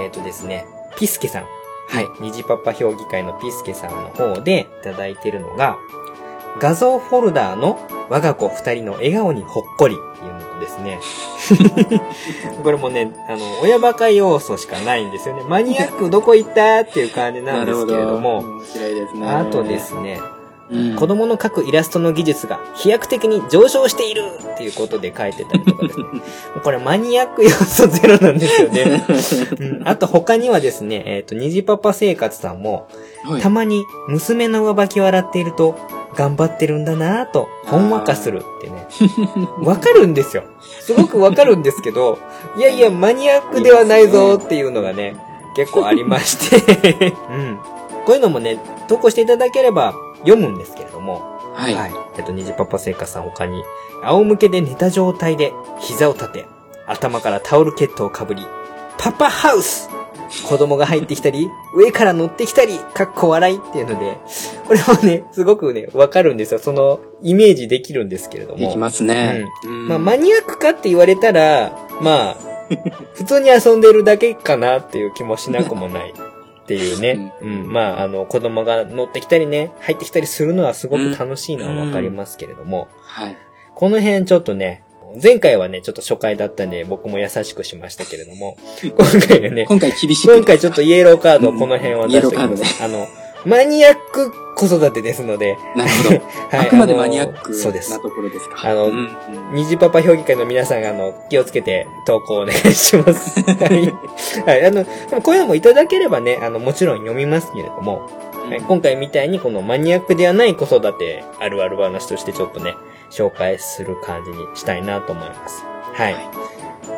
[0.05, 0.65] えっ、とですね、
[0.97, 1.56] ピスケさん。
[1.89, 2.09] はい。
[2.21, 5.77] 虹パパ評議会のピスケさんの方でいただいているのが、
[6.59, 10.99] 画像フォルダーの我が子二人の笑顔にほっこりっていうのとですね。
[12.63, 15.43] これもね、あの、親バカ要素しかないんですよね。
[15.49, 19.29] マニアックどこ行ったっていう感じなんですけれども、面白いですね。
[19.29, 20.21] あとですね、
[20.71, 24.23] うん、子供の描くイラストの技術が飛躍的に上昇している
[24.55, 26.07] っていうことで書いてたりとかですね。
[26.63, 29.05] これマニアック要素ゼロなんですよね。
[29.61, 32.89] うん、あと他にはですね、えっ、と、虹パパ生活さんも、
[33.25, 35.77] はいたまに娘の上履きを洗っていると、
[36.17, 38.87] 頑張ってるんだなぁと、ほんわかするってね。
[39.63, 40.45] わかるんですよ。
[40.81, 42.19] すごくわかるんですけど、
[42.57, 45.17] いやいや、マニアックではないぞっていうのがね、
[45.57, 47.15] 結構ありまして。
[47.31, 47.59] うん。
[48.07, 51.21] こういうのもね、投稿していただければ読むんですけれども、
[51.55, 51.75] はい。
[51.75, 51.93] はい。
[52.19, 53.63] えっと、虹パパ生活さん他に、
[54.03, 56.47] 仰向けで寝た状態で膝を立て、
[56.87, 58.43] 頭からタオルケットをかぶり、
[58.99, 59.89] パパハウス
[60.49, 64.19] 子供が入ってきたり、 上から乗ってきたり、かっこ笑いっていうので、
[64.67, 66.61] これもね、すごくね、わかるんですよ。
[66.61, 68.59] その、イメージできるんですけれども。
[68.59, 69.47] できますね。
[69.65, 72.37] まあ、マニアックかって言われたら、まあ、
[73.15, 76.15] 普通に遊んでるだけかなっていう気もしなくもない。
[76.67, 77.33] っていうね。
[77.41, 77.73] うん。
[77.73, 83.37] まあ、あの、子供が乗ってきたりね、入ってきたりするのはすごく楽しいのはわかりますけれども、はい。
[83.77, 84.83] この辺ちょっとね、
[85.23, 90.35] 前回はね、ちょっと初回だったんで、僕も優しくしましたけれども、今回はね、 今回厳しく。
[90.35, 92.83] 今回ちょっとイエローカード、この辺は出しておきうんイエローます。
[92.83, 93.07] あの、
[93.47, 96.11] マニアック子育てですので、なるほど。
[96.57, 98.01] はいあくまでマニアックそうですな。
[98.01, 98.57] ところですか。
[98.65, 99.17] あのうん
[99.53, 103.41] 虹パパ評議会の皆さんが、あの、気をつけて投稿お願いします。
[103.47, 103.95] はい。
[104.45, 104.67] はい。
[104.67, 104.85] あの、
[105.23, 108.11] こういうのもいただければね、あの、もちろん読みますけれども、
[108.49, 112.75] はい、今回みたいにこのマニアックではない子育てあるある話としてちょっとね、
[113.11, 115.65] 紹介する感じにしたいなと思います。
[115.93, 116.13] はい。
[116.15, 116.29] はい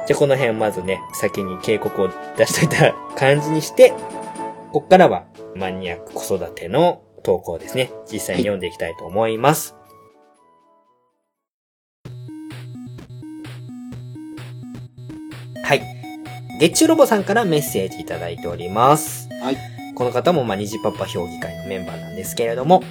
[0.07, 3.93] じゃあこの辺まずね、先に警告を出しといた感じにして、
[4.73, 5.25] こっからは
[5.59, 7.91] マニアック子育ての投稿ですね。
[8.11, 9.75] 実際に読んでいきたいと思います。
[15.65, 15.83] はい。
[16.61, 19.29] 月中ロボさんからメッセージいただいております。
[19.43, 19.57] はい。
[19.95, 22.83] この方もまあ、虹パパ評議会のメンバーなんですけれども、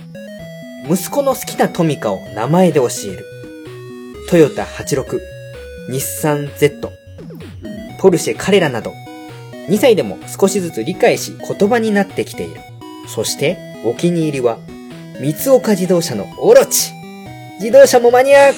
[0.90, 3.26] 息子の好きなトミカを名前で教える。
[4.30, 5.20] トヨタ86、
[5.90, 6.92] 日産 Z、
[8.00, 8.92] ポルシェ彼らなど、
[9.70, 12.62] 2歳でも少しずつ理解し言葉になってきている。
[13.08, 14.58] そして、お気に入りは、
[15.20, 16.92] 三岡自動車のオロチ。
[17.60, 18.58] 自動車もマニアック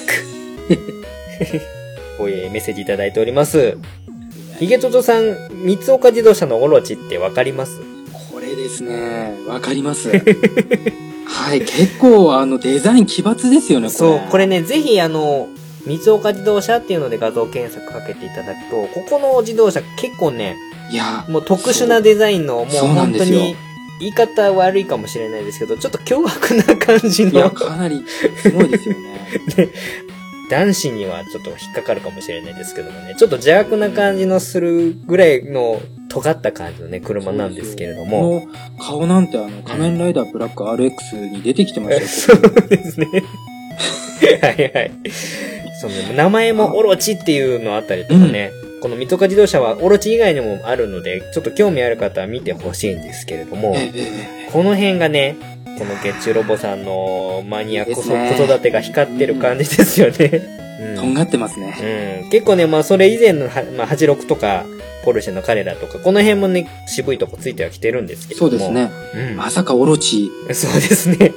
[2.18, 3.76] こういうメッセージいただいております。
[4.58, 7.78] ヒゲトトさん、三岡自動車のオロチってわかります？
[8.30, 9.32] これですね。
[9.48, 10.10] わかります。
[11.26, 11.60] はい。
[11.60, 13.98] 結構、あの、デザイン奇抜ですよね、これ。
[13.98, 15.48] そう、これね、ぜひあの、
[15.86, 20.56] 三岡自動車っていうので画像検索かけていただくと、ここの自動車結構ね、
[20.90, 23.56] いや、もう特殊なデザインの、もう本当に、
[24.00, 28.02] 言い方悪いかもしれないですけど、ちょっと凶悪な感じいや、の、かなり、
[28.36, 29.28] すごいですよね。
[30.50, 38.40] 男子にはちょっと引っかかるかもしれないですけどもね、ちょっと邪悪な感じのするぐらいの尖った感じのね、車なんですけれども。
[38.40, 38.48] こ
[38.78, 43.06] の顔なんて、あの、仮面ライダーブラック RX に出てきてましたそよ、 こうですね。
[44.42, 44.92] はいはい。
[45.80, 48.50] その名前もオロチっていうのあったりとかね。
[48.80, 53.74] この三岡自動車はオロチ以外にもあるので、ちょっと興味ある方は見てほしいんですけれども
[54.52, 55.36] この辺がね、
[55.78, 60.14] この月中ロボさんのマニア子いいですね子育てが光ってる感じですよね。
[60.80, 62.22] え とんがってますね。
[62.22, 62.30] うん。
[62.30, 64.64] 結構ね、まあそれ以前のは、まあ86とか、
[65.04, 68.50] ポルシェの彼らとか、この辺もね、渋いとこついてはきてるんですけれども。
[68.50, 68.70] そうです。
[68.70, 68.90] ね。
[69.14, 69.36] うん。
[69.36, 70.30] まさかオロチ。
[70.52, 71.32] そうですね。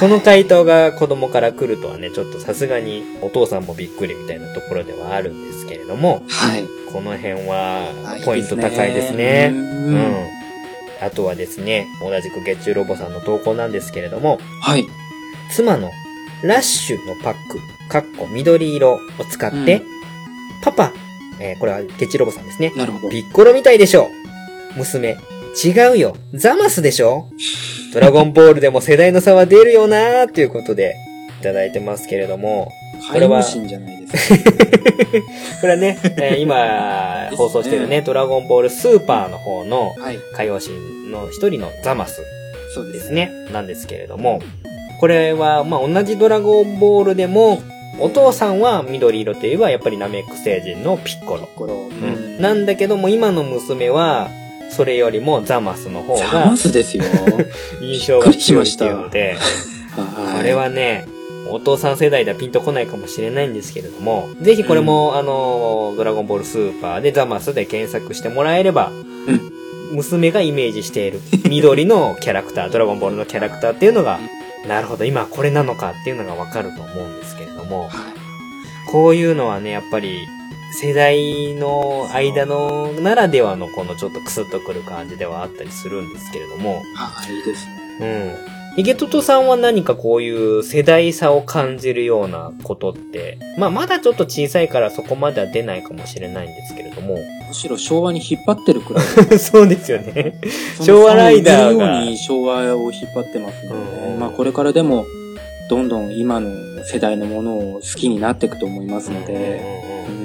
[0.00, 6.64] この回答が子供から来るとはね、ちょっとさすがにお父さんもびっくりみたいなところではあるんですけれども、はい。
[6.92, 9.50] この辺はあポイント高いですね。
[9.52, 10.14] ううんん。
[11.00, 14.86] あとはですね、同じく月中ロボさんの投稿なんですけれども、はい。
[15.50, 15.90] 妻の
[16.42, 17.58] ラッシュのパック
[17.88, 19.00] かっこ緑色を
[19.30, 19.94] 使って、うん
[20.62, 20.92] パパ、
[21.40, 22.72] えーこれはテチロボさんですね。
[22.74, 23.10] なるほど。
[23.10, 24.08] ピッコロみたいでしょ
[24.76, 25.18] 娘、
[25.62, 26.16] 違うよ。
[26.32, 27.28] ザマスでしょ
[27.92, 31.03] ドラゴンボールでも世代の差は出るよなーっていうことでい
[31.44, 32.72] ただいてますけれども、
[33.12, 34.50] これは介護神じゃないですか。
[35.60, 40.18] これはね、えー今放送してるね、ドラゴンボールスーパーの方のはい。
[40.34, 42.22] 海洋神の一人のザマス
[42.74, 43.12] そうでですす。
[43.12, 44.40] ね、なんですけれども、
[45.00, 47.62] これは、まあ、同じドラゴンボールでも、
[48.00, 51.48] お父さんは緑色といえば、やっぱりナメック星人のピッコロ。
[51.58, 52.40] うん。
[52.40, 54.28] なんだけども、今の娘は、
[54.70, 57.04] それよりもザマスの方ザがマスですよ。
[57.80, 59.36] 印象が強いっていうので、はい
[60.36, 61.04] これはね、
[61.50, 68.90] お父さん世代ではピンとこないかもしれないんですけれども、ぜひこれも、あの、ドラゴンボールスーパーでザマスで検索してもらえれば、
[69.92, 74.18] 娘がイメージしている緑のキャラクター、ドラゴンボールのキャラクターっていうのが、
[74.66, 78.24] なるほど、今これなのかっていうのがわかると思うんですけれども、はい
[78.94, 80.28] こういうのはね、やっぱり、
[80.80, 87.98] 世代の間のならではのこのちょっとクスッとくる感じではあったりするんですけれども、はい、いいですね。
[88.00, 88.04] う
[88.60, 88.63] ん。
[88.76, 97.18] ヒゲトトさんは何かこういう世代差を感じるようなことって、まあまだちょっと小さいからそこまでは出ないかもしれないんですけれども。
[97.46, 99.04] むしろ昭和に引っ張ってるくらい。
[99.38, 100.40] そうですよね。
[100.80, 105.06] 昭和ライダーがように昭和を引っ張ってますので、うんまあこれからでも、
[105.70, 109.62] どんどん今の世代のものを好きになっていくと思いますので、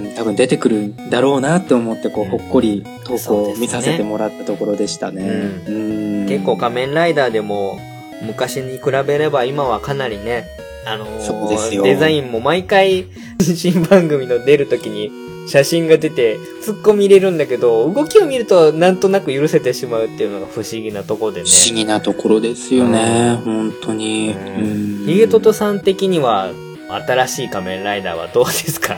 [0.05, 6.25] うん、多分出てくるんだろうなって思って、こう、うんほっこり投稿を見させてもらったところでしたね。
[6.27, 7.79] 結構仮面ライダーでも
[8.21, 10.45] 昔に比べれば今はかなりね、
[10.85, 13.05] あのーデザインも毎回
[13.41, 15.11] 新番組の出るときに
[15.47, 21.49] 写真が出て突っ込み入れるんだけど、動きを見るとなんとなく許せてしまうっていうのが不思議なとこでね。
[21.49, 23.39] 不思議なところですよね。
[23.43, 24.31] 本当に。
[24.31, 25.01] うん。
[25.01, 25.05] うん。
[25.07, 26.51] ヒゲトトさん的には
[27.07, 28.97] 新しい仮面ライダーはどうですか？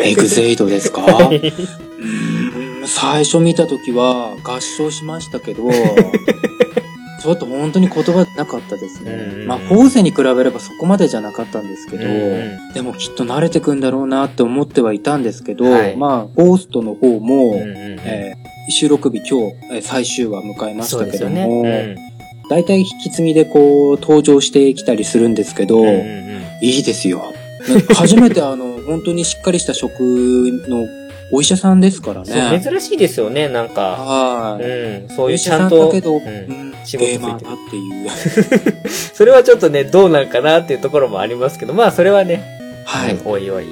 [0.00, 1.02] エグゼイドですか？
[1.28, 2.86] うん。
[2.86, 5.64] 最初見た時は合唱しましたけど、
[7.24, 9.12] ちょっと本当に言葉なかったですね。
[9.12, 15.96] うんまあ、フォーゼに比べればそこまでじゃなかったんですけど、うんでもきっと慣れてくんだろうなって思ってはいたんですけど、はい。
[15.96, 17.66] まあ、ゴーストの方も、うんうんうん。
[18.04, 22.04] えー収録日今日、えー最終話迎えましたけども、そうですよ
[22.50, 25.98] 大体引き継ぎでこう登場してきたりするんですけど、うんうんうん。
[25.98, 27.34] うんいいですよ。
[27.94, 30.00] 初めてあの、 本当にしっかりした職
[30.68, 30.86] の
[31.30, 32.60] お医者さんですからね。
[32.62, 33.80] 珍しいですよね、なんか。
[33.82, 34.64] はい。
[34.64, 35.86] うん、そういうお医者さんちゃんと。
[35.86, 38.88] だけど、ううんん、仕事ついてるゲーマーだっていう。
[39.14, 42.42] それはちょっとね、どうなんかなっていうところもありますけど、まあそれはね、
[42.84, 43.18] はい。
[43.24, 43.64] おいおい、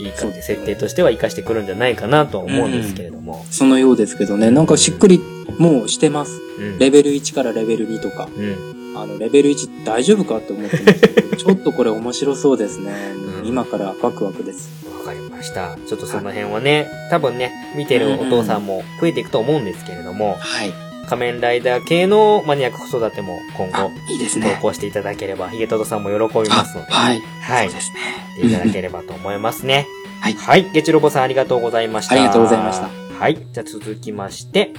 [0.00, 3.44] いい感じ、設定としては活かしてくるんじゃないかなとは思うんですけれども。
[3.50, 5.20] そのようですけどね、なんかしっくり
[5.58, 6.32] もうしてます。
[6.58, 6.78] うん。
[6.78, 8.28] レベル1からレベル2とか。
[8.36, 8.85] うん。
[9.02, 12.92] あの、レベル1大丈夫かって思ってますけど、 ちょっとこれ面白そうですね。
[13.40, 14.68] うん今からワクワクです。
[14.98, 15.76] わかりました。
[15.86, 20.72] ちょっとその辺はね、多分ね、見てるお父さんも増えていくと思うんですけれども、はい。
[21.08, 24.58] 仮面ライダー系のマニアック子育ても今あ後、、いいです投ね。
[24.60, 27.22] 稿していただければ、ヒゲトドさんも喜びあますので、はい。
[27.40, 27.92] はいそうです
[28.42, 28.48] ね。
[28.48, 29.86] いただければと思いますね。
[30.20, 30.68] はいはい。
[30.72, 32.14] ゲチロボさんありがとうございました。
[32.16, 32.88] ありがとうございました。
[33.20, 33.36] はい。
[33.52, 34.72] じゃあ続きまして、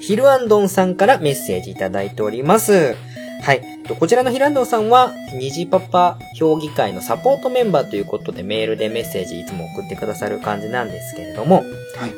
[0.00, 2.94] ヒルアンドンさんからメッセージいただいております。
[3.42, 3.62] はい。
[3.86, 11.64] とこちらのヒルアンドンさんは、虹パパ評議会のサポートメンバーということでメールでメッセージいつも送ってくださる感じなんですけれども、はい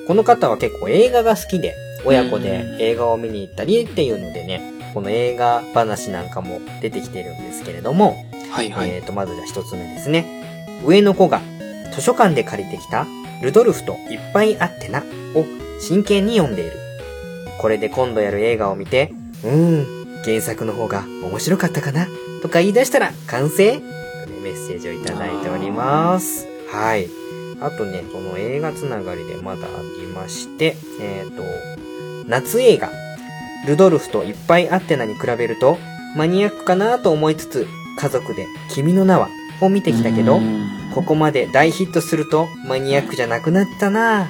[0.06, 8.16] この方は結構映画が好きで、親子でうん映画を見に行ったりっていうのでね、この映画話なんかも出てきてるんですけれども、
[8.50, 8.90] はいはい。
[8.90, 10.26] えーと、まずじゃあ一つ目ですね。
[10.84, 11.40] 上の子が
[11.92, 13.06] 図書館で借りてきた
[13.42, 15.00] ルドルフといっぱいあってな
[15.34, 15.44] を
[15.80, 16.72] 真剣に読んでいる。
[17.60, 19.12] これで今度やる映画を見て、
[19.44, 22.06] うーん、原作の方が面白かったかな？
[22.42, 23.78] とか言い出したら完成？
[23.78, 23.82] と
[24.32, 26.46] いうメッセージをいただいております。
[26.68, 27.08] はい。
[27.60, 29.68] あとね、その映画つながりでまだあ
[30.00, 31.42] りまして、えっ、と、
[32.26, 32.90] 夏映画、
[33.66, 35.76] ルドルフといっぱいあってなに比べると、
[36.16, 37.66] マニアックかなと思いつつ、
[37.98, 39.28] 家族で君の名は
[39.60, 44.28] を見てきたけどう、んここまで大ヒットするとマニアックじゃなくなったな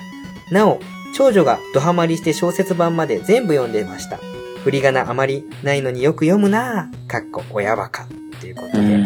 [0.50, 0.80] なお、
[1.14, 4.18] 長女がドハマりして小説版まで全部読んでました。
[4.64, 8.06] 振り仮名あまりないのによく読むなかっこ親バカ。
[8.40, 8.98] ということで、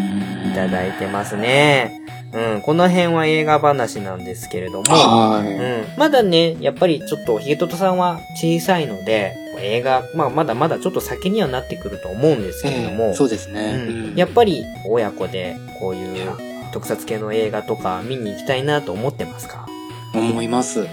[0.48, 2.00] いただいてますね。
[2.32, 5.52] うん、この辺は映画話なんですけれども、はい。
[5.52, 5.98] うん。
[5.98, 13.84] まだね、やっぱりちょっとヒゲトトさんは小さいので、映画、まあまだまだちょっと先にはなってくると思うんですけれども、ええそうですね。
[13.88, 16.36] うんやっぱり親子でこういいうや
[16.72, 19.66] 特撮系の映画とか見に行きたいなと思ってますか？
[20.12, 20.80] 思います。
[20.80, 20.88] うん。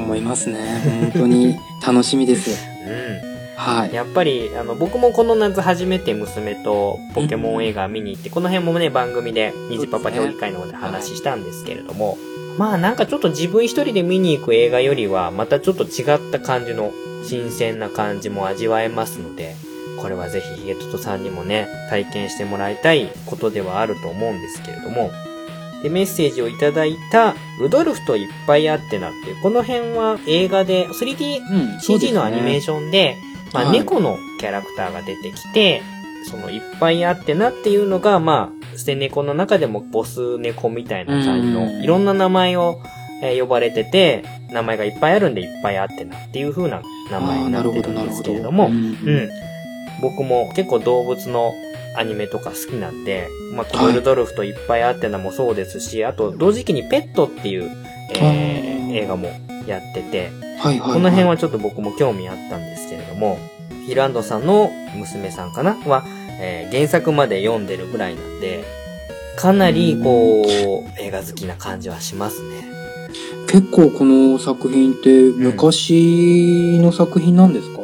[0.00, 1.12] 思いますね。
[1.12, 2.56] 本当に楽しみですよ。
[2.88, 3.33] うん。
[3.56, 3.94] はい。
[3.94, 12.18] やっぱり、あの、僕もこの夏初めて娘とポケモン映画見に行って、この辺もね、番組で、虹パパ評議会の方で話したんですけれども、
[12.58, 16.92] まあなんかちょっと自分一人で見に行く映画よりは、またちょっと違った感じの、
[17.24, 19.56] 新鮮な感じも味わえますので、
[20.00, 25.10] これはぜひヒゲトトさんにもね、体験してもらいたいことではあると思うんですけれども、
[25.82, 33.16] で、メッセージをいただいた、ルドルフといっぱいあってなっていう、この辺は映画で、3D うん CG のアニメーシションで、
[33.54, 33.78] まあ、はい。
[33.78, 35.82] 猫のキャラクターが出てきて、
[36.30, 41.82] そのいっぱいあってなっていうのが、まあ、捨て猫の中でもボス猫みたいな感じの、うん。
[41.82, 42.80] いろんな名前を、
[43.22, 48.72] えー呼ばれてて、名前がいっぱいあるんでいっぱいあってなっていう風な名前になってるんですけれども、うん。
[48.72, 49.30] うん。
[50.02, 51.52] 僕も結構動物の
[51.96, 57.70] アニメとか好きなんで、まあ、コイルドルフといっぱいあってなもそうですし、あと同時期にペットっていう、
[58.16, 59.28] えー映画も
[59.66, 60.30] やってて、
[60.64, 60.92] はいはい。
[60.94, 63.38] この辺はちょっと僕も興味あったんですけれども、
[63.86, 65.74] ヒルアンドさんの娘さんかな？
[65.86, 66.04] は、
[66.40, 68.64] えー原作まで読んでるぐらいなんで、
[69.36, 70.44] かなりこう、
[70.98, 72.64] 映画好きな感じはしますね。
[73.46, 77.78] 結構この作品って昔の作品なんですか、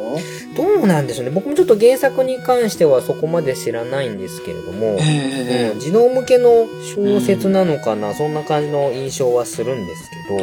[0.57, 1.31] どうなんでしょうね。
[1.31, 6.67] 僕もちょっと原作に関してはそこまで知らないんですけれども、えうん児童向けの
[6.97, 10.43] 小説なのかな、そんな感じの印象はするんですけ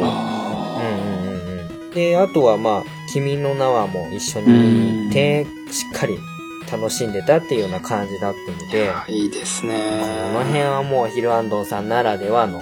[1.98, 6.16] で、あとはまあ、君の名はも一緒に見に行って、しっかり
[6.70, 9.74] 楽しんでたっていうような感じだったのーで、いいですね。
[10.32, 12.60] この辺はもうヒルアンドンさんならではの、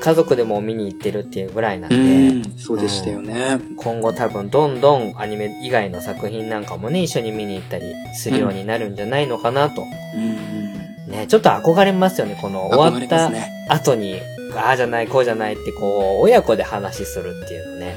[0.00, 3.58] 家族でも見に行ってるっていうぐらいなんうで、ん、そうでしたよね。
[3.76, 9.82] 今後多分どんどんアニメ以外の作品なんかもね、一緒に見に行ったりするようになるんじゃないのかなと。
[10.14, 13.32] うん、ね、ちょっと憧れますよね、この終わった。
[13.74, 14.20] 後に、
[14.54, 17.96] ああじゃない、こうじゃないってこう、親子で話するっていうのね、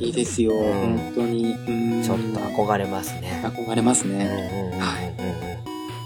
[0.00, 1.52] いいですよ、うん本当に。
[1.52, 3.42] うんちょっと憧れますね。
[3.44, 4.78] 憧れますね。
[4.80, 5.10] はい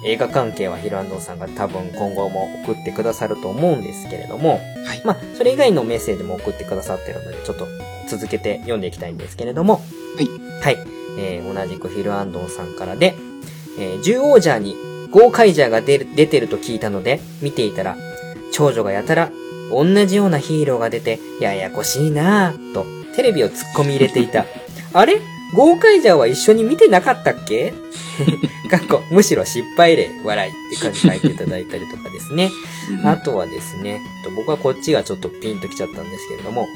[0.07, 5.03] 映画関係はヒルアンドンさんが多分今後も送ってくださると思うんですけれども、はい。
[5.03, 7.66] まあ、それ以外のメッセージも送ってくださってるので、ちょっと
[8.09, 9.80] 続けて読んでいきたいんですけれども、は
[10.20, 10.28] い。
[10.62, 10.86] はい。
[11.18, 13.14] えー、同じくヒルアンドンさんからで、
[13.78, 14.76] えー、獣王者に
[15.11, 17.97] ゴーカイジャーが出る出てると聞いたので、見ていたら、
[18.53, 19.30] 長女がやたら、
[19.70, 22.84] 同じようなヒーローが出て、ややこしいなぁ、と、
[23.17, 24.47] テレビを突っ込み入れていた。
[24.93, 25.21] あれ？
[25.55, 27.73] ゴーカイジャーは一緒に見てなかったっけ？
[28.71, 32.51] かっこ、むしろ失敗例、笑いって感じ書いていただいたりとかですね。
[33.05, 36.67] あとはですね、と僕はこっちがちょっとピンときちゃったんですけれども、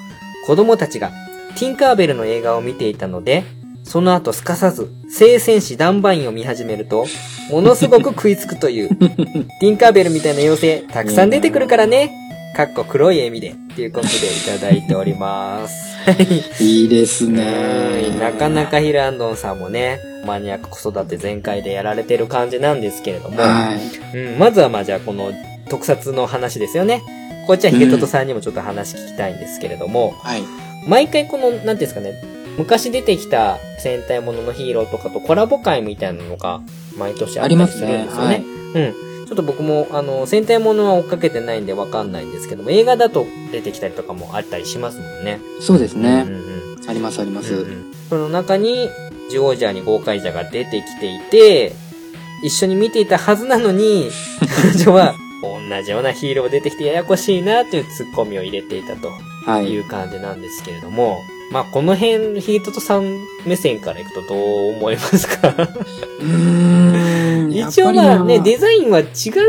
[0.46, 1.10] 子供たちが
[1.58, 3.44] ティンカーベルの映画を見ていたので、
[3.84, 7.06] その後すかさず、聖戦士ダンバインを見始めると、
[7.50, 12.12] ものすごく食いつくという、ティンカーベルみたいな妖精、たくさん出てくるからね。
[12.56, 15.96] かっこ黒い笑みで、っていうことでいただいております。
[16.04, 16.64] はい。
[16.64, 18.10] いいですうんね。
[18.18, 24.16] なかなかヒルアンドンさんもね、マニアック子育て全開でやられてる感じなんですけれども、はい。
[24.16, 25.32] うん、まずはまあじゃあこの
[25.68, 27.02] 特撮の話ですよね。
[27.46, 30.42] こっちはヒゲトトさんにもちょっと話聞きたいんですけれども、はい。
[30.88, 32.14] 毎回この、なんていうんですかね、
[32.58, 36.60] 昔出てきた戦隊もののヒーローとかとコラボ会みたいなのが
[36.98, 38.44] 毎年あったりするんですよね。
[38.74, 39.07] うん。
[39.28, 45.38] ちょっと僕も、あの、戦隊ものは追っかけてないんでわかんないんですけども、映画だと出てきたりとかもあったりしますもんね。
[45.60, 46.24] そうですね。
[46.26, 47.52] うんうんありますあります。
[47.52, 48.88] うんうんその中に、
[49.28, 51.74] ジョージャーに豪快者が出てきていて、
[52.42, 54.08] 一緒に見ていたはずなのに、
[54.62, 59.10] 彼女は、同じようなヒーロー出てきてややこしいなというツッコミを入れていたと
[59.44, 59.78] はいい。
[59.78, 61.18] う感じなんですけれども、
[61.50, 65.48] まあ、この辺、ヒートトさん目線からいくとどう思いますか？
[66.20, 67.52] うーん。
[67.52, 69.04] 一応まあね、デザインは違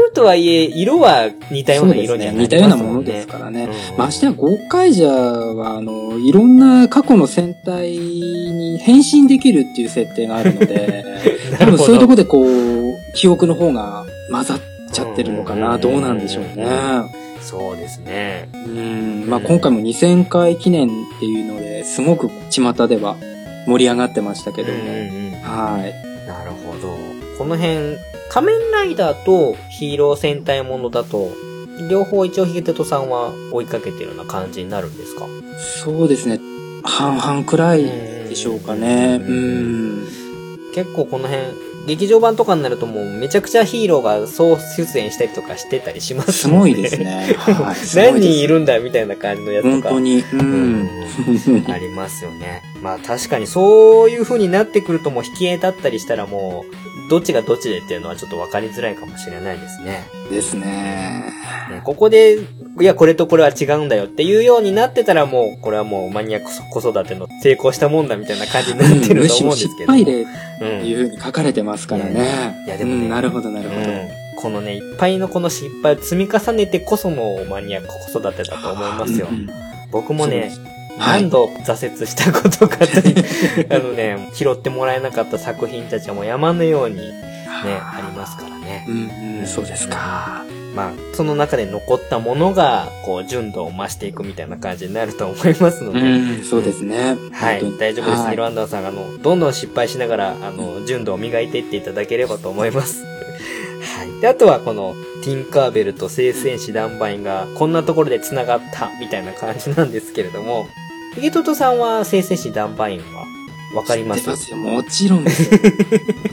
[0.08, 2.42] うとはいえ、色は似たような色にはなりますね。
[2.44, 3.70] 似たようなものですからね。
[3.92, 11.04] うんましてや、ゴーカイジャーは、あの、いろんな過去の戦隊に変身できるっていう設定があるので、
[11.60, 14.60] 多分そういうとこでこう、記憶の方が混ざっ
[14.94, 15.76] ちゃってるのかな。
[15.76, 16.66] うんどうなんでしょうね。
[17.42, 18.50] そうですね。
[18.54, 19.30] うん。
[19.30, 23.16] まあ今回も2000回記念っていうので、すごく巷では
[23.68, 24.80] 盛り上がってましたけども。
[24.80, 24.96] うんうんう
[25.28, 26.28] んはい。
[26.28, 26.96] なるほど。
[27.38, 27.98] この辺、
[28.30, 31.32] 仮面ライダーとヒーロー戦隊ものだと、
[31.90, 35.26] 両方一応ヒゲテトさんは追いかけてるような感じになるんですか？
[35.84, 36.40] そうですね。
[36.84, 39.20] 半々くらいでしょうかね。
[39.26, 40.08] ううんん。
[40.76, 41.44] 結構この辺、
[41.90, 46.98] 劇場版とかになるともうめちゃくちゃヒーローが総出演したりとかしてたりしますすごいです。
[46.98, 47.36] ね。
[47.36, 47.76] はい。
[47.98, 49.90] 何人いるんだみたいな感じのやつとか。
[49.90, 50.20] 本当に。
[50.20, 50.90] ううんん。
[51.68, 52.62] ありますよね。
[52.84, 60.08] まあ確かにそういう風になってくるともう引き絵だったりしたらもう、どっちがどっちでっていうのはちょっと分かりづらいかもしれないですね。
[60.30, 61.34] ですね。
[61.70, 69.98] ねここで、いや、これとこれは違うんだよっていうようになってたらもう、これはもうマニアック子育ての成功したもんだみたいな感じになってると思うんですけども。
[69.98, 70.26] むしろ失敗
[70.62, 72.64] うん例いう風に書かれてますからね。
[72.66, 73.82] いやでもねうんなるほど、なるほど。
[73.82, 74.10] うん
[74.42, 79.28] このね、いっぱいのこの失敗を積み重ねてこそのマニアック子育てだと思いますよ。
[79.30, 79.50] うんうん
[79.92, 88.86] 僕もね、はい何度挫折したことかという、 あのね、拾ってもらえなかった作品たちはもう山のようにね、ありますからね。
[88.88, 90.44] うんうん、そうですか。
[90.76, 97.18] まあ、その中で残ったものが、こう、純度を増していくみたいな感じになると思いますので、うん、そうですね。
[97.32, 98.22] はい大丈夫です。
[98.22, 103.04] はいヒロアンダーさん、あの、どんどん失敗しながら、あの、純度を磨いていっていただければと思います。
[103.04, 104.22] はい。
[104.22, 110.68] で、あとはこの、ティンカーベルと聖戦士ダンバインが、こんなところで繋がった、みたいな感じなんですけれども、
[111.16, 113.26] ヒゲトトさんは聖戦士ダンバインは、
[113.76, 114.22] わかります？
[114.22, 114.58] 知ってますよ。
[114.58, 115.52] もちろんです。
[115.52, 115.60] も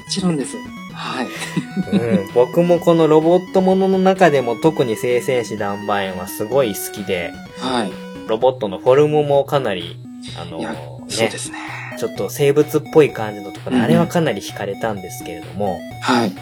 [0.08, 0.56] ちろんです。
[0.92, 1.26] はい。
[1.92, 7.92] うん、僕もこのロボットものの中でも特に聖戦士ダンバインはすごい好きで、はい。
[8.28, 9.98] ロボットのフォルムもかなり、
[10.40, 11.58] あのいや、そうねで、すね。
[11.98, 16.28] ちょっっと生物っぽい感じのところで、うんあれはかなり惹かれたんですけれども、はい。
[16.28, 16.34] うん。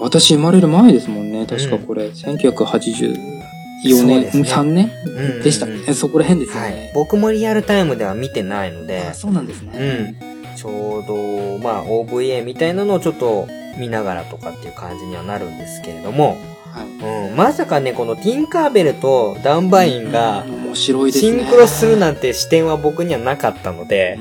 [0.00, 1.46] 私生まれる前ですもんね。
[1.46, 3.47] 確かこれ、1984そ
[3.84, 4.90] う年、ですね3年？
[5.06, 5.10] う
[5.40, 5.94] んでしたうんうんね。
[5.94, 6.92] そこら辺ですよはいね。。
[6.94, 10.14] 僕もリアルタイムでは見てないのであ、そうなんですね。
[10.56, 13.46] ちょうど、まあ、OVA みたいなのをちょっと
[13.78, 16.36] 見ながらとかっていう感じにはなるんですけれども、
[16.72, 17.30] はい。
[17.30, 21.38] うん、まさかね、このティンカーベルとダンバインが面白いですね。
[21.38, 24.18] シンクロするなんて視点は僕にはなかったので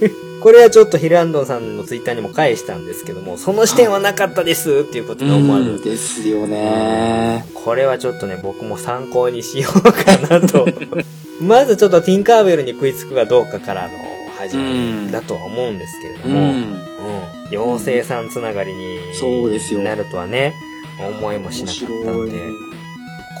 [0.00, 5.82] う、ん これはちょっとヒルアンドンさんのツイッターにも返したんですけども、その視点はなかったですっていうことで思われるうん。
[5.82, 7.44] ですよね。
[7.54, 10.66] これはちょっとね、僕も参考にしようかなと。
[11.40, 13.90] まずちょっとティンカーベルに食いつくかどうかからの
[14.38, 14.70] 始ま
[15.06, 16.60] りだとは思うんですけれどうも、うん。
[16.60, 16.86] ん。
[17.50, 18.98] 妖精さんつながりに
[19.82, 20.54] なるとはね、
[20.98, 22.18] 思いもし面なかった。
[22.18, 22.38] んで、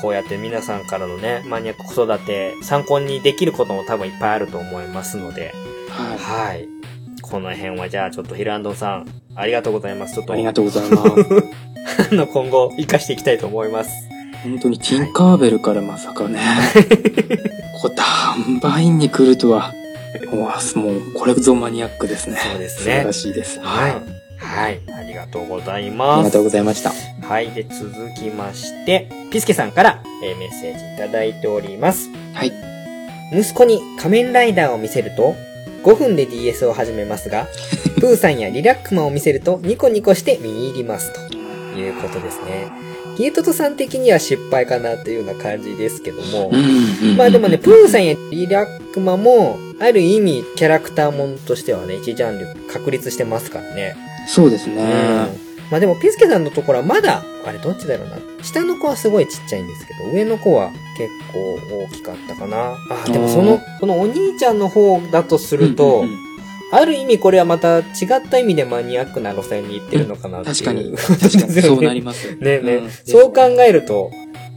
[0.02, 5.54] こうやって皆さんからのね、マニアック子育て、参考にできることも多分いっぱいあると思いますので、
[5.96, 6.68] ははい。
[7.22, 10.14] この辺はじゃあちょっとヒルアンドンさん、ありがとうございます。
[10.14, 10.26] ちょっい。
[10.28, 11.04] と、ありがとうございます。
[12.12, 13.90] あの、今後、活かしていきたいと思います。
[14.42, 16.38] 本当にティンカーベルからまさかね、
[17.82, 18.04] こう、ダ
[18.48, 19.72] ンバインに来るとは、
[20.32, 22.36] もう、もうこれぞマニアックですね。
[22.52, 23.58] そうですね素晴らしいです。
[23.60, 23.94] ははいい。。
[24.38, 24.80] はい。
[24.98, 26.18] ありがとうございあます。
[26.18, 26.92] りがとうございました。
[27.26, 27.50] はい。
[27.50, 32.08] で、続きまして、ピスケさんから、えーメッセージいただいております。
[32.34, 32.52] はい。
[33.32, 35.34] 息子に仮面ライダーを見せると、
[35.86, 37.46] 5分で DS を始めますが、
[38.00, 42.66] プーさんやリラックマを見せるとニコニコして見入りますということですね。
[43.16, 53.96] ヒエトトさん的には失敗かなというような感じですけども、うんまあでもね、プーさんやリラックマも、ある意味キャラクターもんとしてはね、一ジャンル確立してますからね。
[54.26, 54.82] そうですね。
[54.82, 55.45] うん。
[55.70, 58.18] まあでも、ピスケさんのところはまだ、あれどっちだろうな。
[58.42, 62.76] 下の子はすごいちっちゃいんですけど、上の子は結構大きかったかな。
[62.90, 66.26] あ、でもその、このお兄ちゃんの方だとすると、うんうんうん
[66.72, 70.56] ある意味これはまた違った意味でマニアックな路線に行ってるのかなっていう。
[70.56, 72.36] 確かに、 確かに、そうなります。
[72.40, 74.10] ねね、んそう考えると、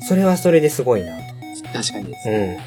[0.07, 1.23] それはそれですごいなと。
[1.71, 2.29] 確かにです。
[2.29, 2.57] うん。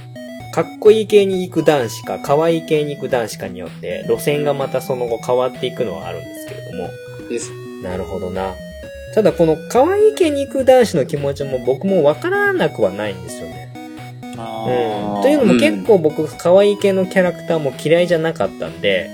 [0.53, 6.89] かっこいい系に行く男子か、可愛い系に行く男子かによって、路線がまたその後変わっていくのはあるんですけれども。
[7.29, 7.51] です。
[7.83, 8.55] なるほどな。
[9.15, 13.73] ただこの可愛い系に行く男子の気持ちも僕もわからなくはないんですよね。
[14.25, 15.23] うん。
[15.23, 19.11] というのも結構僕、可愛い系のキャラクターも嫌いじゃなかったんで、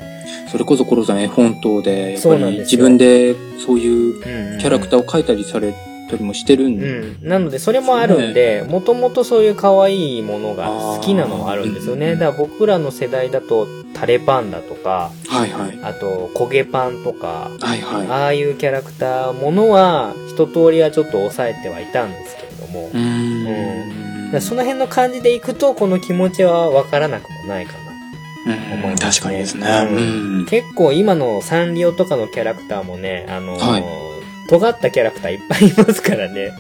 [0.51, 5.75] それこそコロさん絵本等で、やっぱり自分でそういううんキャラクターを描いたりされ
[6.09, 6.87] たりもしてるんうで。
[6.91, 7.29] ん。
[7.29, 12.11] なので、それもあるんで、もともとそういう可愛いものが好きなのはあるんですよね。
[12.11, 15.79] あーだから僕らの世代だと、タレパンダとか、はいはい。
[15.83, 18.07] あと、焦げパンとか、はいはい。
[18.09, 24.25] ああいうキャラクターものは、一通りはちょっと抑えてはいたんですけれども、うーん。
[24.27, 27.79] だからその辺の感じでいくと、この気持ちはわからなくもないかな。
[28.91, 29.67] うん確かにですね。
[29.91, 30.47] ううん。
[30.47, 33.85] 結構今のサンリオとかのキャラクターもね、あのーはい
[34.49, 36.53] 尖ったキャラクターいっぱいいますからね。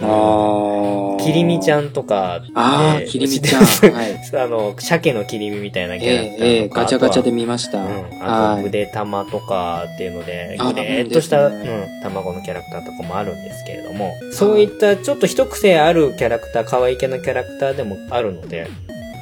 [0.00, 1.22] ああ。
[1.22, 3.64] キリミちゃんとか、ああ、ねキリミちゃん。
[3.64, 4.20] はい。
[4.36, 6.68] あの、鮭の切り身みたいなキャラクタええ、え。
[6.68, 7.78] ガチャガチャであ見ました。
[7.78, 7.86] うん。
[8.20, 8.66] あと、はい。
[8.66, 11.62] 腕玉とかっていうので、あぐれーっとした、うん、
[12.02, 18.66] 卵のキャラクターとかもあるんですけれども、そういったちょっと一癖あるキャラクター、可愛い系のキャラクターでもあるので、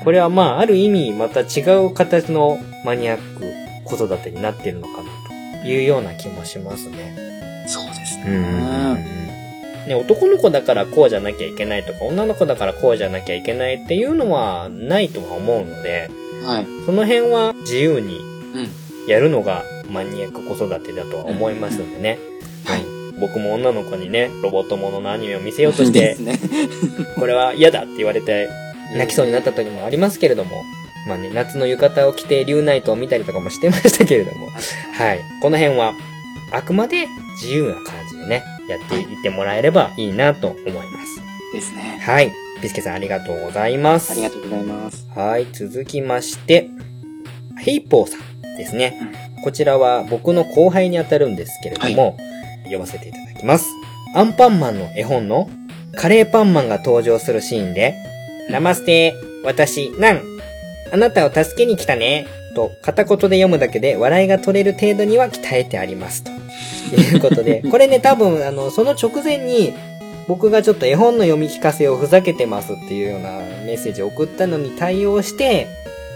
[0.05, 3.45] これはまあ、ある意味、また違う形のマニアック
[3.85, 5.22] 子育てになっているのかなと
[5.65, 7.65] いうような気もしますね。
[7.67, 9.23] そうですうんね。
[9.89, 16.09] ね、男の子だからこうじゃなきゃいけないとか、女の子だからこうじゃなきゃいけないっていうのはないとは思うので、
[16.45, 16.67] はい。
[16.87, 18.19] その辺は自由に
[18.55, 19.09] うん。
[19.09, 22.19] やるのがマニアック子育てだとは思いますんでね。
[22.65, 22.85] はい。
[23.21, 26.39] 僕も女の子にね、ロボットもののアニメを見せようとして ね。
[27.19, 28.49] これは嫌だって言われて、
[28.97, 30.63] 泣きそうになった時もありますけれども、
[31.07, 35.21] まあね、夏の浴衣を着てリュウナイトを見たりとかもしてましたけれども、はい。
[35.41, 35.95] この辺は、
[36.53, 37.07] あくまで
[37.41, 41.21] 自由な感じでね、やっていってもらえればいいなと思います。
[41.53, 41.99] ですね。
[42.03, 42.33] はい。
[42.63, 44.13] ビスケさんありがとうございます。
[44.13, 45.09] ありがとうございます。
[45.15, 45.47] はい。
[45.53, 46.69] 続きまして、
[47.59, 48.97] ヘイポーさんですね。
[49.43, 52.17] こちらは僕の後輩にあたるんですけれども、
[52.63, 53.69] 読ませていただきます。
[54.15, 55.51] アンパンマンの絵本の
[55.97, 57.95] カレーパンマンが登場するシーンで、
[58.51, 60.32] ナマステ私、ナン。
[60.93, 62.26] あなたを助けに来たね。
[62.55, 66.22] と、片言で読むだけで笑いが取れる程度には鍛えてあります。
[66.22, 66.30] と
[66.95, 69.72] いうことで、 これね、多分、あの、その直前に、
[70.28, 75.66] 僕がちょっと絵本の読み聞かせをふざけてますっていうようなメッセージを送ったのに対応して、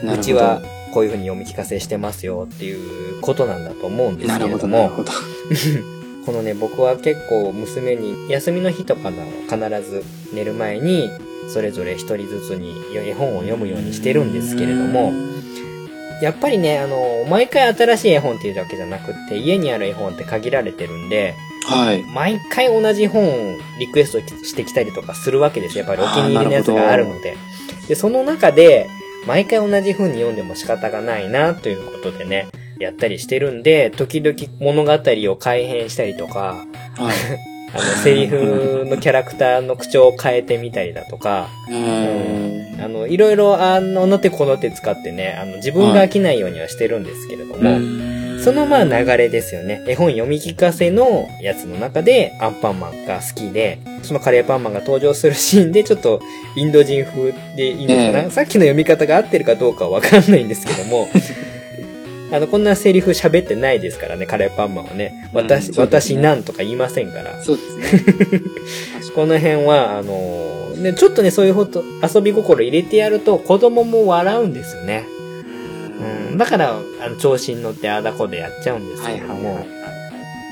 [0.02, 0.62] なるほどうちは
[0.92, 5.12] こういう風に読み聞かせしてますよっていうことなんだと思うんですなるほど、けれども、なるほど。
[6.26, 9.16] このね、僕は結構娘に休みの日とかの
[9.48, 10.04] 必ず
[10.34, 11.08] 寝る前に、
[11.48, 15.12] それぞれ一人ずつに絵本を読むようにしてるんですけれども、
[16.22, 21.34] やっぱりね、あの、毎回新しい絵本っていうだけじゃなくって、家にある絵本って限られてるんで、
[21.66, 22.02] はい。
[22.04, 25.84] 毎回同じ本をリクエストしてきたりとかするわけですよ。
[25.84, 27.36] やっぱりお気に入りのやつがあるので。
[27.88, 28.88] で、その中で、
[29.26, 34.92] 毎回同じ風に読んでも仕方がないな、ということでね、やったりしてるんで、時々物語
[35.32, 36.64] を改変したりとか、
[36.96, 37.16] はい。
[37.74, 42.82] あの、セリフのキャラクターの口調を変えてみたりだとか、うーん。
[42.82, 47.80] あの、いろいろあの、の手この手使ってね、あの、自分が飽きないようにはしてるんですけれども、
[48.46, 49.82] そのまあ流れですよね。
[49.88, 56.20] 絵本読み聞かせのやつの中でアンパンマンが好きで、そのカレーパンマンが登場するシーンでちょっと
[56.54, 58.30] インド人風でいいのかな、ええ。
[58.30, 61.08] さっきの読み方が合ってるかどうかはわかんないんですけども、
[62.32, 65.30] あの、こんなセリフ喋ってないですからね、カレーパンマンはね。
[65.32, 67.42] うん私、ね私なんとか言いませんから。
[67.42, 67.76] そうです
[68.30, 68.40] ね。
[69.14, 75.04] この辺は、あのね、ちょっとね、そういうこと、遊び心入れてやると子供も笑うんですよね。
[76.30, 76.38] うん。
[76.38, 79.54] だから、あの、調子に乗ってあだこでやっちゃうんですはいけども。
[79.54, 79.68] はいはい。
[79.70, 79.76] うん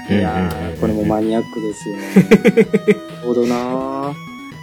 [0.07, 2.69] いやー、これもマニアックですよね。
[2.93, 4.15] なるほどなー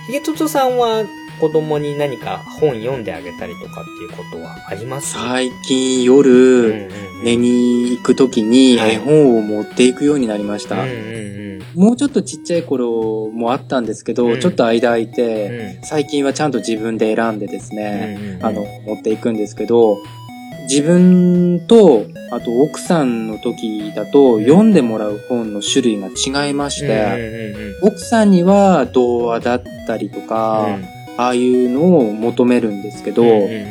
[0.05, 1.03] ひげととさんは
[1.41, 5.13] 子供に何か本読んであげたりとかっていうことはあります？
[5.13, 7.23] 最近うん夜、うんうん。
[7.23, 8.93] 寝に行くときにはい。
[8.93, 10.83] 絵本を持っていくようになりました。
[10.83, 11.41] うんうん
[11.75, 14.39] もうちょっとちっちゃい頃もあったんですけど、うん。
[14.41, 15.11] ちょっと間空いうん。
[15.13, 18.45] て、最近はちゃんと自分で選んでですね、うんうんうん。
[18.45, 19.97] あの、持っていくんですけど、
[20.63, 27.93] 自分と、あと奥さんの時だと、読んでもらう本の種類が違いましうんて、うんうん。
[27.93, 30.77] 奥さんには童話だったりとか、
[31.17, 33.23] ああいうのを求めるんですけど、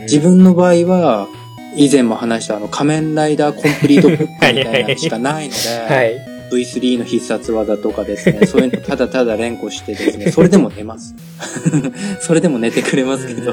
[0.03, 1.29] 自分の場合は、
[1.77, 5.59] 以前も話したあの仮面ライダーコンプリートブックみたいなのしかないので、
[5.95, 6.31] はい。
[6.51, 11.15] V3 の必殺技とかですね、 そういうのただただ連呼してですね、それでも寝ます。
[12.21, 13.53] それでも寝てくれますけど。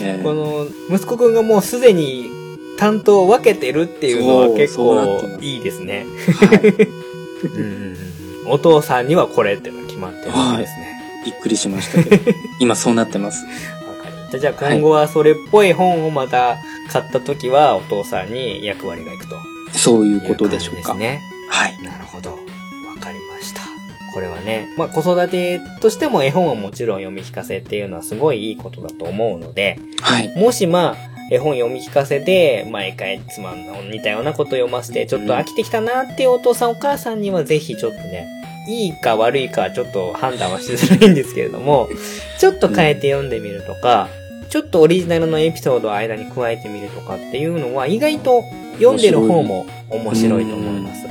[0.00, 2.28] ええこの、息子くんがもうすでに
[2.76, 4.98] 担当を分けてるっていうのは結構
[5.40, 6.06] いいですね。
[6.34, 6.60] はい。
[8.48, 10.91] お父さんにはこれっていうのが決まってるわけですね。
[11.24, 13.44] びっくりしましたけど、 今そうなってます。
[13.44, 14.38] わかりました。
[14.38, 16.58] じゃあ今後はそれっぽい本をまた
[16.90, 19.36] 買った時はお父さんに役割がいくと
[19.72, 20.92] そういういうことでしょうか。
[20.92, 21.20] ですね。
[21.48, 21.82] はい。
[21.82, 22.30] なるほど。
[22.30, 22.36] わ
[23.00, 23.60] かりました。
[24.14, 30.32] これはね、まあ子育てとしても絵本はもちろん読み聞かせっていうのはすごいいいことだと思うので、はい。
[30.36, 38.26] もしまあ、絵本読み聞かせで、毎回つまんの似たようなこと読ませて、ちょっと飽きてきたなっていうお父さんお母さんにはぜひちょっとね、
[38.68, 41.88] いいか悪いかはちょっと判断はしづらいんですけれども、
[42.38, 44.08] ちょっと変えて読んでみるとか、
[44.48, 48.44] ちょっとオリジナルのエピソードを間に加えてみるとかっていうのは意外と
[48.74, 51.06] 読んでる方も面白いと思います。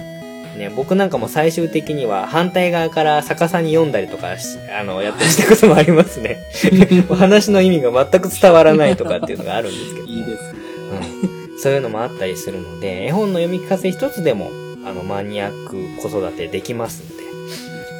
[0.57, 6.37] ね、僕なんかも最終的には反対側から逆さに読んだりとかし、あの、やったりしたこともありますね。
[7.09, 10.13] 話の意味が全く伝わらないとかっていうのがあるんですけども。
[10.13, 10.59] いいですね。
[11.25, 14.49] うんそういうのもあったりするので、絵本の読み聞かせ一つでも、
[14.83, 17.20] あの、マニアック子育てできますので、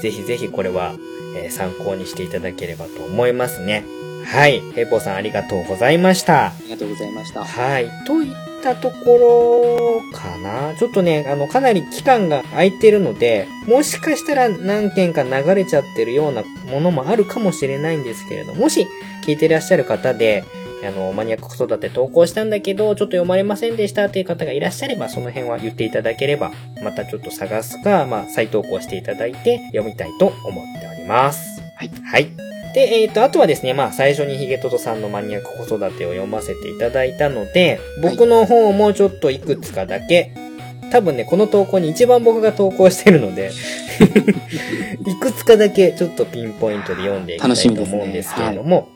[0.02, 0.93] ぜひぜひこれは、
[1.36, 3.86] えー参考にしていただければと思いますね。
[4.26, 4.62] はい。
[4.76, 6.47] ヘイポーさんありがとうございました。
[6.47, 7.43] ありがとうございました。
[7.43, 7.89] はい。
[8.06, 10.76] といったところかな。
[10.76, 18.88] ちょっとね、あの、かなり期間が空いてるので、もしかしたら何件か流れちゃってるようなものもあるかもしれないんですけれど、もし
[19.26, 20.43] 聞いてらっしゃる方で、
[20.88, 26.51] あの、マニアック子育て投稿したんだけど、ちょっと読まれませんでしたっていう方がいらっしゃれば、その辺は言っていただければ、
[26.84, 31.61] またちょっと探すか、まあ、再投稿していただいて読みたいと思っております。
[31.77, 31.91] はい。
[32.03, 32.29] はい。
[32.73, 40.34] で、えっ、と、あとはですね、まあ、最初にヒゲトトさんのマニアック子育てを読ませていただいたので、僕の方もちょっといくつかだけ
[40.91, 43.51] 多分ね、この投稿に一番僕が投稿してるので、
[45.07, 48.89] いくつかだけちょっとピンポイントで読んでいきたいと思うんですけれども、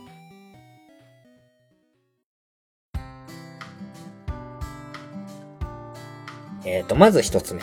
[6.76, 7.61] えっ、と、まず一つ目。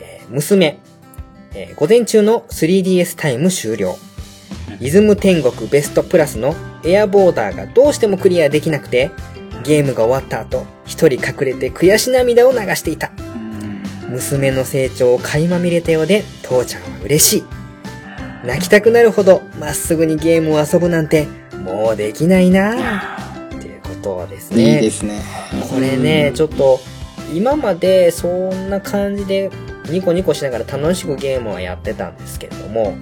[0.00, 0.78] えー娘。
[1.54, 3.96] えー午前中の 3DS タイム終了。
[4.80, 9.10] リズム天国ベストプラスのエアボーダーがどうしてもクリアできなくて、
[9.64, 13.12] ゲームが終わった後、一人隠れて悔し涙を流していた。
[14.08, 17.44] 娘の成長を垣間見れたようで、父ちゃんは嬉しい。
[18.46, 21.28] 泣きたくなるほど、まっすぐにゲームを遊ぶなんて、
[21.64, 23.56] もうできないなぁ。
[23.58, 24.76] っていうことですね。
[24.76, 25.20] いいですね。
[25.70, 26.80] これね、ちょっと、
[27.32, 29.50] 今までそんな感じで
[29.90, 32.96] ニコニコしながら楽しくゲームはやってたんですけれども、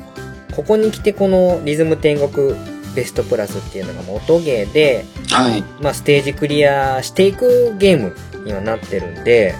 [0.55, 2.55] ここに来てこのリズム天国
[2.95, 5.63] ベストプラスっていうのが元ゲーで、はい。
[5.81, 8.15] まあステージクリアしていくゲーム
[8.45, 9.55] にはなってるんで、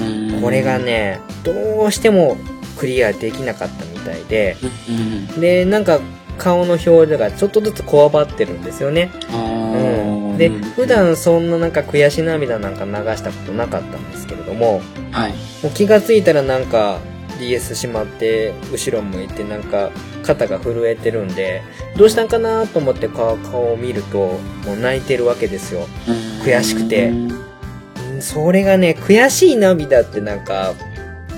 [0.00, 2.36] うんこれが、ね、どうしても
[2.78, 4.56] クリアできなかったみたいで、
[4.88, 4.92] う
[5.36, 5.40] ん。
[5.40, 6.00] で、なんか
[6.40, 9.10] 顔の表情がちょっとずつこわばってるんですよね。
[9.30, 10.34] あうん。
[10.34, 14.80] ーで、普段そんななんか悔し涙なんか流したことなかったんですけれども、
[15.12, 15.32] はい。
[15.62, 16.98] もう気がついたらなんか
[17.38, 19.90] DS しまって後ろ向いてなんか
[20.22, 21.62] 肩が震えてるんで、
[21.96, 25.86] どうしたんかなと思って顔顔を見るともう泣いてるわけですよ。
[26.42, 27.12] 悔しくて
[28.20, 30.74] それがね、悔しい涙ってなんか、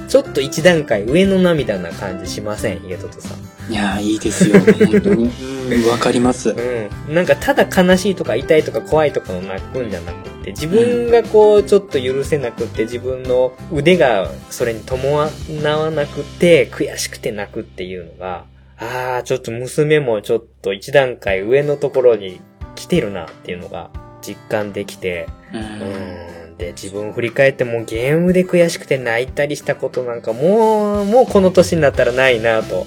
[0.08, 3.51] ちょっと一段階上の涙な感じしません家トトさん。
[3.72, 4.60] いやー、いいですよ。
[4.86, 5.30] 本当に。
[5.70, 6.50] うん、わかります。
[6.50, 7.14] うん。
[7.14, 15.30] なんかただ悲しいとか痛いとか怖いとかの泣くんじゃなくって、自分がこうちょっと許せなくって、自分の腕がそれに伴
[15.78, 18.44] わなくて、悔しくて泣くっていうのが、
[18.76, 22.42] ああ、ちょっと娘もちょっと一段階上のところに
[22.74, 23.88] 来てるなっていうのが
[24.20, 25.56] 実感できて、う。
[25.56, 26.66] うんん。
[26.66, 32.86] で、自分振り返ってもうゲームで悔しくて泣いたりしたことなんかもう、もうこの年になったらないなと。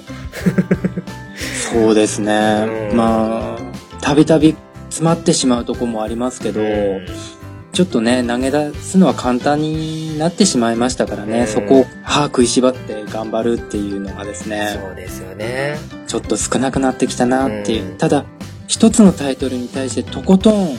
[1.71, 2.89] そうですね。
[2.91, 4.55] うんまあ、たびたび
[4.86, 7.05] 詰まってしまうとこもありますけど、うん
[7.73, 15.76] ちょっとね、投げ出すのは簡単になってしまいましたからね、うんそこを歯食いしばって頑張るっていうのがですね、そうですよね。
[16.07, 17.91] ちょっと少なくなってきたなっていう。
[17.91, 18.23] うんただ、
[18.67, 20.78] 一つのタイトルに対してとことん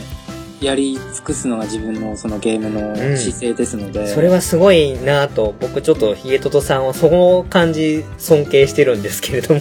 [0.61, 9.61] やり尽くすのが自分のそのゲームの姿勢ですので、それはすごいなぁと、僕ちょっとヒゲトトさんはその感じ尊敬してるんですけれども。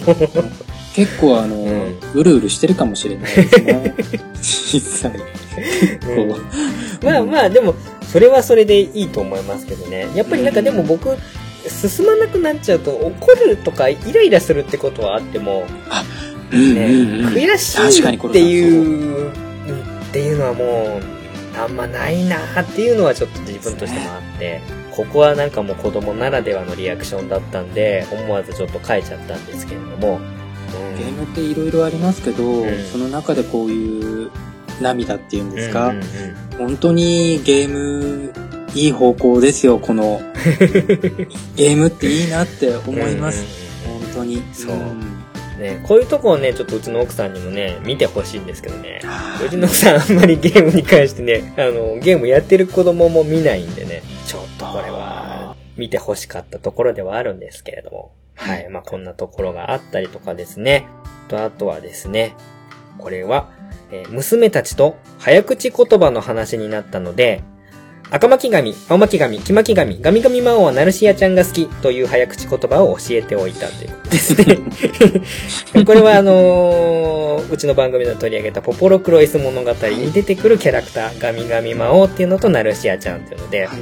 [0.94, 3.94] 結構あの、んうるうるしてるかもしれないですね。
[4.40, 5.12] 実際。
[5.12, 6.38] うんこ
[7.02, 7.74] まあまあ、でも、
[8.10, 10.08] それはそれでいいと思いますけどね。
[10.14, 11.14] やっぱりなんかでも僕、
[11.68, 15.66] 進まなくなっちゃうと怒るとかイライラするってことはあっても、
[16.50, 16.56] う。
[16.56, 19.45] うんね、うんうん悔しいっていう、
[20.16, 24.62] っていうのはもう、あんまないなっていうのはちょっと自分としてもあって、
[24.92, 30.20] ここはなんかもう子供ならではのリアクションだったんで、思わずちょっと書いちゃったんですけれども、
[30.96, 32.84] ゲームっていろいろありますけど、ん。
[32.90, 34.30] その中でこういう
[34.80, 36.68] 涙っていうんですか、うんうんうん。
[36.68, 38.32] 本当にゲーム
[38.74, 40.22] いい方向ですよ、この。
[41.56, 43.44] ゲームっていいなって思います。
[43.86, 44.42] 本当に。
[44.54, 45.15] そうん
[45.56, 49.00] ね、こういうとこをね、ちょっとうちの奥さんにもね、見てほしいんですけどね。
[49.44, 58.12] うちの奥さんあんまりゲームに関してね、あの、ゲームやってる子供も見ないんでね、ちょっとこれは、見てほしかったところではあるんですけれども。
[58.34, 58.68] はい。
[58.68, 60.86] まあ、こんなところがあったりとかですね。
[61.28, 62.34] と、あとはですね、
[62.98, 63.50] これは、
[63.92, 67.42] えー娘たちと早口言葉の話になったので、
[68.10, 75.84] 赤巻紙、青巻紙、黄巻紙、ガミガミ魔王はナルシアちゃんが好きという早口言葉を教えておいたということですね。
[75.84, 83.74] これはあのーうちの番組で取り上げたポポロクロイス物語に出てくるキャラクター、ガミガミ魔王っていうのとナルシアちゃんっていうので、は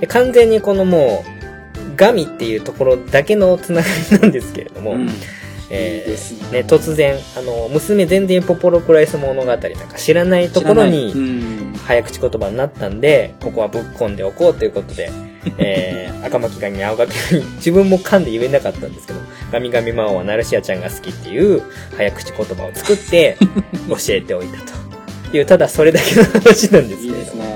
[0.00, 5.08] い完全にこのもう、ガミっていうところだけのつながりなんですけれども、うん
[5.70, 11.56] えーねね、突然、あの、娘全然ポポロクライス物語なんか知らないところに、うん
[11.86, 15.10] 早口言葉になったんで、ここはぶっ込んでおこうということで、
[15.58, 19.20] えー、赤巻紙、青巻紙、自分も噛んで言えなかったんですけど、
[19.52, 21.62] ガミガミ魔王はナルシアちゃんが好きっていう
[21.96, 23.36] 早口言葉を作って
[23.88, 24.58] 教えておいた
[25.30, 27.44] という、ただそれだけの話なんですけれども。
[27.44, 27.50] いい。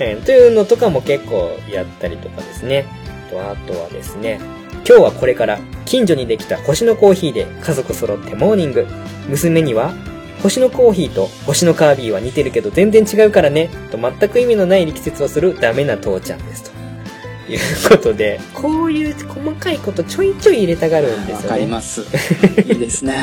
[0.00, 2.86] えーというのとかも結構やったりとかですね。
[3.30, 4.40] とあとはですね、
[4.86, 8.86] 今日はこれから近所にできた星のコーヒーで家族揃ってモーニング。
[9.28, 9.94] 娘には、
[10.42, 16.64] 星のコーヒーと星のカービィは似てるけど全然違うからね、と全く意味のない力説をするダメな父ちゃんです。
[16.64, 21.42] ということで、こういう細かいことちょいちょい入れたがるんですよね。
[21.44, 22.02] わかります。
[22.68, 23.14] いいですね。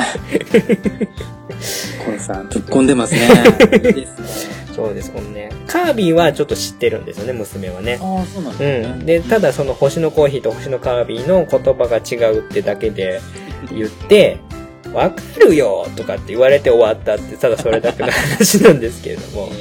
[2.04, 3.20] コンさん、ぶっ込んでますね。
[3.20, 4.61] いいですね。
[4.74, 5.50] そうです、このね。
[5.66, 7.98] カービィはちょっと知ってるんですよね、娘はね。
[8.00, 8.94] ああ、そうなんうですね。
[8.94, 9.06] ん。
[9.06, 13.20] で、ただその星のコーヒーと星のカービィの言葉が違うってだけで
[13.70, 14.38] 言って、
[14.92, 19.46] わかるよとかって言われて終わったって、ただそれだけの話なんですけれども。
[19.48, 19.52] うん。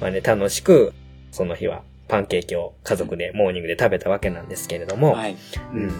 [0.00, 0.92] まあね、楽しく、
[1.30, 5.12] その日はパンケーキを家族でモーニングで食べたわけなんですけれども。
[5.12, 5.36] はい。
[5.72, 5.92] うん。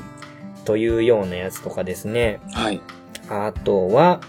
[0.64, 2.40] というようなやつとかですね。
[2.52, 2.80] はい。
[3.28, 4.20] あとは、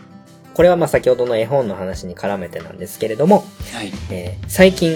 [0.55, 3.43] これはまあ先ほどの絵本の話に絡めてなんですけれども、
[3.73, 3.91] はい。
[4.09, 4.95] えー最近、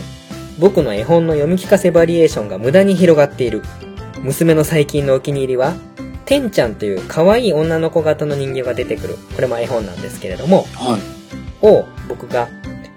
[0.57, 3.61] 僕の絵本の読み聞かせバリエーションが無駄に広がっている。
[4.23, 5.73] 娘の最近のお気に入りは、
[6.25, 9.17] てんちゃんという可愛い女の子型の人形が出てくる。
[9.35, 11.65] これも絵本なんですけれども、はい。
[11.65, 12.47] を僕が、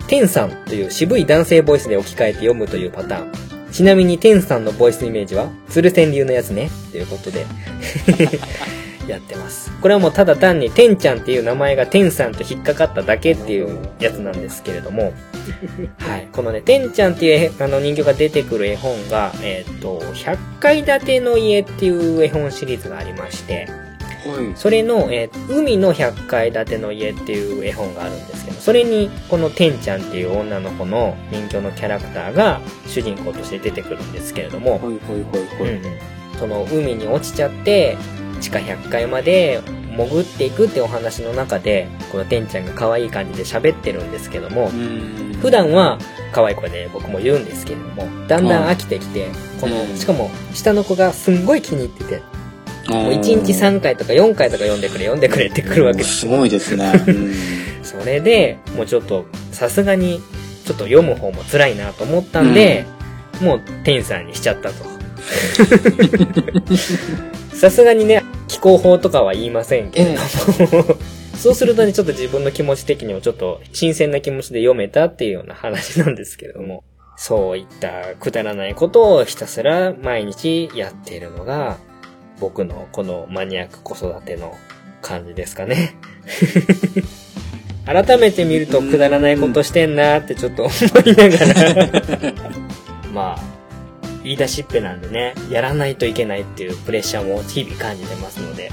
[0.06, 3.32] てんさんという渋い男性ボイスで置き換えて読むというパターン。
[3.72, 6.70] ちなみに、てんさんのボイスイメージは、鶴仙流のやつね。
[6.92, 7.46] ということで、
[9.08, 9.70] やってます。
[9.80, 15.12] これはもうただ単に、てんちゃんっていう名前がてんさんと引っかかっただけっていうやつなんですけれども、
[15.98, 16.28] はい。
[16.32, 23.68] このね、てんちゃんっていう絵あの人形が出てくる絵本が、えっ、と、100階建ての家っていう絵本シリーズがありまして、
[24.24, 24.52] はい。
[24.54, 35.74] それの、えー海の100階建ての家っていう絵本があるんですけど、それに、このてんちゃんっていう女の子の人形のキャラクターが主人公として出てくるんですけれども、はい、はい、はい、はい。
[35.74, 37.96] うんうんその海に落ちちゃって、
[38.42, 39.62] 地下100階まで
[39.96, 45.98] 潜っていくってお話の中で、このてんちゃんが可愛い感じで喋ってるんですけども、うん普段は
[46.30, 49.28] 可愛い声で僕も言うんですけれども、だんだん飽きてきて、
[49.60, 52.22] この、うんしかも下の子がすんごい気に入ってて、
[52.88, 56.20] もう1日3回とか4回とか読んでくれ読んでくれって来るわけです。
[56.20, 56.92] すごいですね。
[57.06, 57.32] うん
[57.82, 60.22] それで、もうちょっと、さすがに、
[60.64, 62.86] ちょっと読む方も辛いなと思ったんで、
[63.40, 64.84] もう、天さんにしちゃったと。
[67.62, 70.20] さすがにね、気候法とかは言いませんけれど
[70.82, 70.96] も、
[71.38, 76.82] そうするとね、ちょっと自分の気持ち的にもちょっと新鮮な気持ちで読めたっていうような話なんですけれども、
[77.16, 81.76] そういったくだらないことをひたすら毎日やっているのが、
[82.40, 84.56] 僕のこのマニアック子育ての
[85.00, 85.94] 感じですかね。
[87.86, 90.72] 改めて見るとくだらないことしてんなーってちょっと思
[91.06, 91.38] いなが
[91.78, 92.32] ら。
[93.14, 93.51] まあ、
[94.24, 98.70] 言い出しっぺなんでね、やらないといけないっていうプレッシャーも日々感じてますので。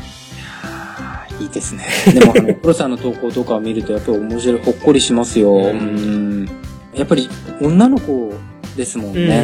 [1.39, 1.85] いいですね。
[2.13, 5.53] でも、あの、プロさんの投稿とかを見ると、やっぱり面白い、ほっこりしますよ。
[5.53, 6.49] うんうん
[6.95, 7.29] やっぱり、
[7.61, 8.33] 女の子
[8.75, 9.43] ですもんね。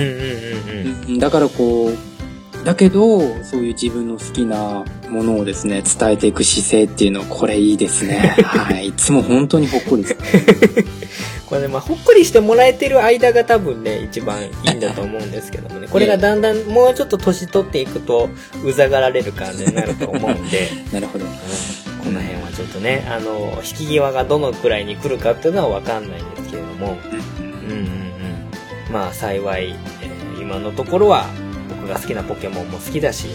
[1.19, 8.35] だからこう、だけど、そういう自分の好きなものをですね、伝えていく姿勢っていうのは、これいいですね。
[8.43, 8.87] はい。
[8.87, 10.15] いつも本当にほっこりです。
[11.45, 15.87] これね、まあ、ほっこりしてもらえてる間が多分ね、一番いいんだと思うんですけどもね。
[15.91, 18.29] これがだんだんもうちょっと年取っていくと、
[18.63, 21.25] うざがられる感じになると思うんで、 なるほど。
[21.25, 26.97] この辺はちょっとね、あの、引き際がどのくらいに来るかっていうのはわかんないんですけれども、
[27.39, 28.93] うんうんうん。
[28.93, 31.25] まあ幸い、えー今のところは
[31.69, 33.27] 僕が好きなポケモンも好きだし、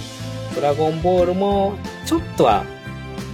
[0.55, 1.75] ドラゴンボールも
[2.07, 2.65] ちょっとは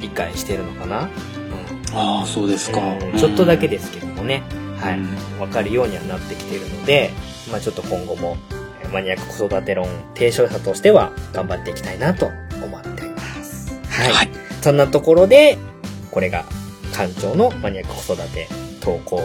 [0.00, 2.80] 理解してるのかな、うんああ、そうですか。
[2.80, 4.42] うんちょっとだけですけどもね、
[4.78, 5.40] はいうん。
[5.40, 7.10] わかるようにはなってきているので、
[7.50, 8.36] まあちょっと今後も
[8.82, 12.26] えーマニアック子育て論提唱者としては頑張っていきたいなと
[12.62, 13.74] 思っています。
[13.88, 14.12] はい。
[14.12, 14.30] はい。
[14.62, 15.58] そんなところで、
[16.10, 16.44] これが
[16.92, 18.48] 館長のマニアック子育て
[18.80, 19.22] 投稿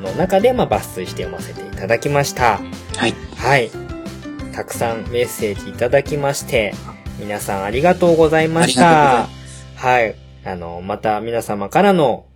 [0.00, 2.60] の中で、まあ、抜粋して読ませていただきました。
[2.96, 3.14] はい。
[3.36, 3.70] はい。
[4.52, 6.74] たくさんメッセージいただきまして、
[7.18, 9.28] 皆さんありがとうございましたいま。
[9.76, 10.14] はい。
[10.44, 12.26] あの、また皆様からの、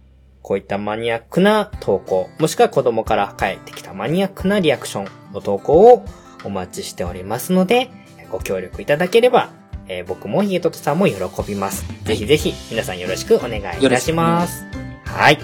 [0.43, 6.05] こういったマニアックな投稿、もしくは子供から返ってきたマニアックなリアクションの投稿を
[6.45, 7.91] お待ちしておりますので、
[8.31, 9.51] ご協力いただければ、
[9.89, 11.15] えー僕もヒゲトトさんも喜
[11.47, 11.85] びます。
[12.05, 14.65] ぜひぜひ皆さんよろしくお願いいたします。
[15.05, 15.39] はい。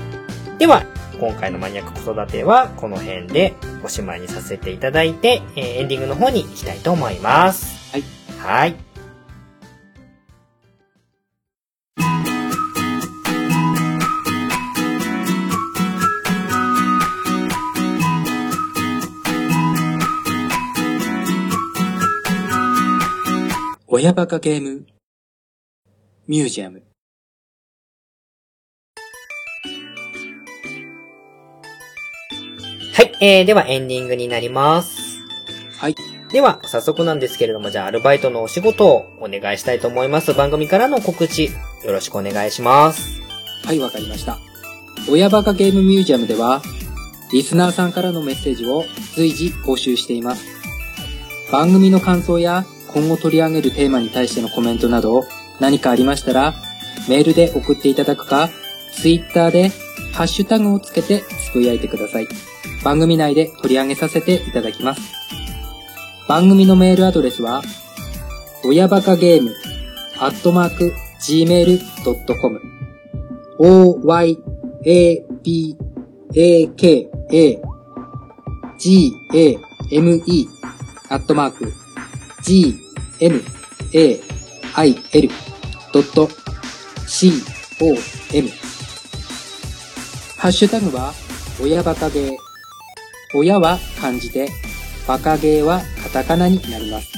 [0.59, 0.85] では、
[1.21, 7.93] 今回のマニアック子育てはこの辺でおしまいにさせていただいて、えーエンディングの方に行きたいと思います。
[7.93, 8.03] はい。
[8.39, 8.88] はい。
[23.91, 24.85] 親バカゲーム
[26.27, 26.83] ミュージアム。
[32.93, 33.13] はい。
[33.23, 35.21] えー、ではエンディングになります。
[35.79, 35.95] はい。
[36.31, 40.35] では、早速なんですけれども、じゃあ、アルバイトのお仕事をお願いしたいと思います。
[40.35, 41.51] 番組からの告知、よ
[41.87, 43.23] ろしくお願いします。
[43.65, 44.39] はい、わかりました。
[45.11, 46.61] 親バカゲームミュージアムでは、
[47.33, 48.85] リスナーさんからのメッセージを
[49.15, 50.45] 随時募集しています。
[51.51, 52.67] 番組の感想や
[52.99, 55.25] 今後取り上げるテーマに対してのコメントなど
[55.61, 56.55] 何かありましたら、
[57.09, 58.51] メールで送っていただくか、
[58.93, 59.69] ツイッターで
[60.13, 62.27] ハッシュタグをつけてつぶやいてください。
[62.83, 65.01] 番組内で取り上げさせていただきます。
[66.27, 67.63] 番組のメールアドレスは、
[68.65, 69.55] 親バカゲーム、
[70.19, 72.61] アットマーク、gmail.com、
[73.61, 74.39] o, y,
[74.85, 75.77] a, b,
[76.35, 77.63] a, k, a,
[78.77, 79.59] g, a,
[79.93, 80.49] m, e,
[81.11, 81.73] アットマーク、
[82.43, 82.88] g,
[83.21, 83.43] m
[83.93, 84.21] a
[84.75, 86.29] i l.com。
[90.37, 91.13] ハッシュタグは、
[91.61, 92.37] 親バカゲー。
[93.35, 94.49] 親は漢字で、
[95.07, 97.13] バカゲーはカタカナになります。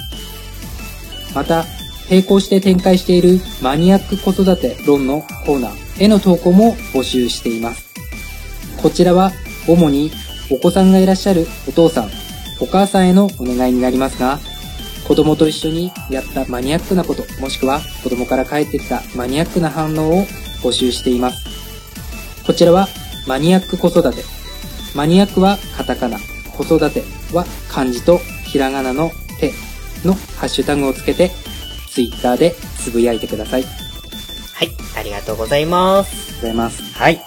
[1.35, 1.65] また、
[2.09, 7.91] 並行して展開しているマニアック子育て論のコーナーへの投稿も募集しています。
[8.83, 9.31] こちらは
[9.69, 10.11] 主に
[10.51, 12.11] お子さんがいらっしゃるお父さん、
[12.61, 14.41] お母さんへのお願いになりますが、
[15.11, 20.25] 子供と一緒にやったマニアックなこと、もしくは子供から帰ってきたマニアックな反応を
[20.63, 22.45] 募集しています。
[22.47, 22.87] こちらは
[23.27, 24.23] マニアック子育て。
[24.95, 26.17] マニアックはカタカナ、
[26.57, 27.03] 子育て
[27.35, 29.53] は漢字とひらがなの手
[30.07, 31.33] のハッシュタグをつけて、
[31.91, 33.65] ツイッターでつぶやいてください。
[33.65, 36.15] はい、ありがとうございます。
[36.15, 36.83] がとうございます。
[36.95, 37.21] はい。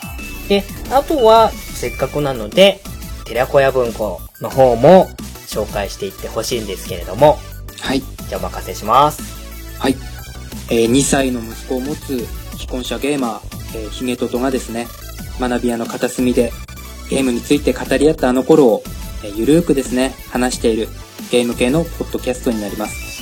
[0.48, 2.82] で、あとは、せっかくなので、
[3.26, 5.10] 寺子屋文庫の方も
[5.48, 7.40] 紹介していってほしいんですけれども、
[7.84, 8.00] はい。
[8.00, 9.22] じゃあお任せします。
[9.78, 9.96] はい。
[10.72, 12.26] えー2歳の息子を持つ
[12.58, 14.88] 既婚者ゲーマー、えー、ヒゲトトがですね、
[15.40, 16.54] 学び屋の片隅で
[17.10, 18.84] ゲームについて語り合ったあの頃を、
[19.26, 20.88] えーゆるーくですね、話している
[21.30, 23.22] ゲーム系のポッドキャストになります。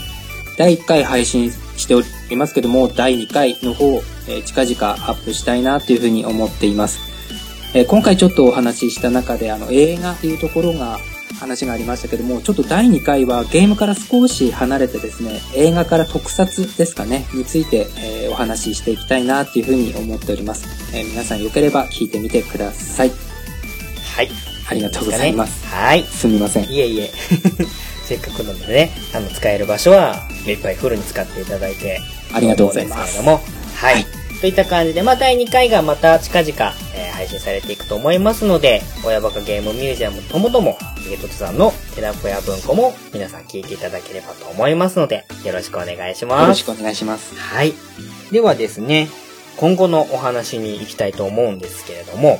[0.60, 3.96] 第1回配信しておりますけども、第2回の方、
[4.28, 7.00] えー近々アップしたいなというふうに思っています。
[7.74, 11.00] えー今回ちょっとお話しした中で、あの、映画っていうところが、
[11.42, 20.96] 話がありましたけども、ちょっと第2回はゲームから少し離れてですね、映画から特撮ですかね、について、えーお話ししていきたいなっていうふうに思っております。
[20.96, 23.12] えー皆さんよければ聞いてみてください。
[24.16, 24.30] はい。
[24.70, 25.66] ありがとうございます。
[25.68, 26.04] はい。
[26.04, 26.70] すみません。
[26.70, 27.12] いえいえ。
[28.08, 32.00] せっかくなのでね、あの、使える場所は、いっぱいフルに使っていただいて、
[32.34, 33.42] ありがとうございますけれども、
[33.76, 33.94] はい。
[33.96, 46.48] はいといった感じで、まあ、第2回がまた近々、えー配信されていくと思いますので、親バカゲームミュージアムともとも、ヒゲトトさんの寺子屋文庫も皆さん聞いていただければと思いますので、よろしくお願いしよます。
[46.48, 47.36] ろしくお願いします。
[47.36, 47.74] はい。
[48.32, 49.08] ではですね、
[49.58, 52.40] 今後のお話に行きたいと思うんですけれども、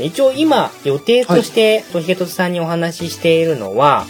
[0.00, 4.06] 一応今予定として、ヒゲトトさんにお話ししているのは、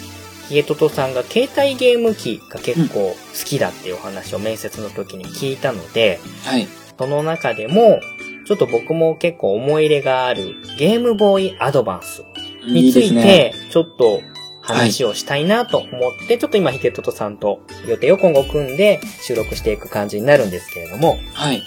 [0.47, 6.67] ヒゲトトさんが携帯ゲーム機が結構好きだっていうお話を面接の時に聞いたので、はい。
[6.97, 7.99] その中でも、
[8.45, 12.23] ちょっと僕も結構思い入れがあるゲームボーイアドバンス
[12.67, 14.21] について、ちょっと
[14.61, 21.63] 話をしたいなと思って、ちょっと今ヒゲトトさんと予定を今後組んで収録していく感じになるんですけれども、はい。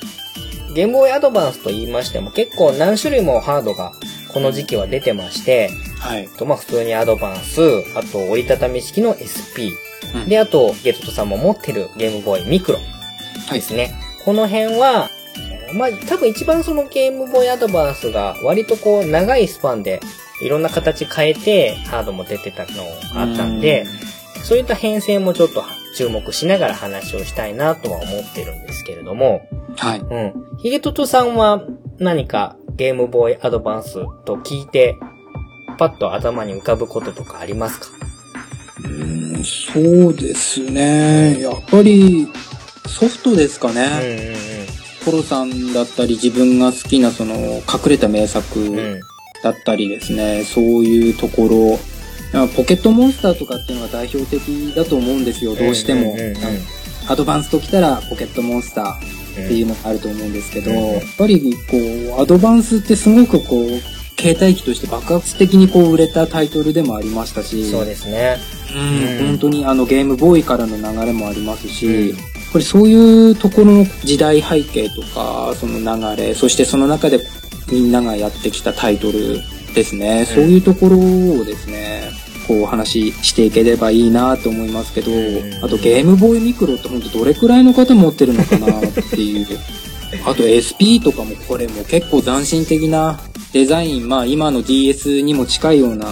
[0.74, 3.92] ゲームボーイアドバンスと言いましても結構何種類もハードが
[4.34, 6.28] この時期は出てまして、はい。
[6.28, 7.60] とまあ普通にアドバンス、
[7.96, 9.72] あと折りたたみ式の SP、
[10.14, 13.58] うんで、あとゲトトさんも持ってるゲームボーイミクロはい。
[13.58, 13.94] ですね。
[14.24, 15.08] この辺は、
[15.74, 20.00] まあ多分一番そのゲームボーイアドバンスが割とこう長いスパンで
[20.42, 23.86] いろんな形変えてハードも出てたのがあったんで、
[24.44, 25.64] そういった編成もちょっと
[25.96, 30.00] 注目しながら話をしたいなとは思ってるんですけれども、はい。
[30.00, 30.32] うん。
[30.58, 31.64] ヒゲトトさんは
[31.98, 33.94] 何かゲームボーイアドバンス
[34.24, 34.96] と聞いて、
[35.76, 37.86] パッと頭に浮かぶこととかありますか？
[38.78, 41.40] うーんそうですね。
[41.40, 42.28] やっぱり、
[42.86, 44.36] ソフトですかうんね。
[45.10, 48.78] コロさんだったり自分が好きなその隠れた名作うんうん。
[48.78, 49.00] うん。
[49.42, 56.12] だったりですね、そういうところ、やポケットモンスターとかっていうのが代表的だと思うんですよ、どうしても。
[56.12, 56.34] うんうんうんうん
[57.10, 58.98] アドバンスときたらポケットモンスターっ
[59.48, 61.78] ていうのがあると思うんですけど、うんやっぱりこ
[62.18, 68.36] う、アドバンスってすごくこう、携帯機として爆発的にこう売れたタイトルでもありましたし、そうですね。
[68.74, 72.14] うんうん本当にあのゲームボーイからの流れもありますし、
[72.52, 77.20] ぱりそういうところの時代背景とか、その流れ、そしてその中で
[77.70, 79.40] みんながやってきたタイトル
[79.74, 82.10] ですね、そういうところをですね、
[82.48, 85.64] こうお話ししていければいいなと思いますけど、うん。
[85.64, 89.46] あとゲームボーイミクロって本当どれくらいの方持ってるのかなっていう。
[90.24, 93.20] あと SP とかもこれも結構斬新的な
[93.52, 96.06] デザイン、まあ今の DS にも近いような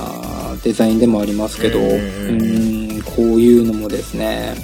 [0.63, 4.55] デザインでもありますけど、うん、こういうのもですね、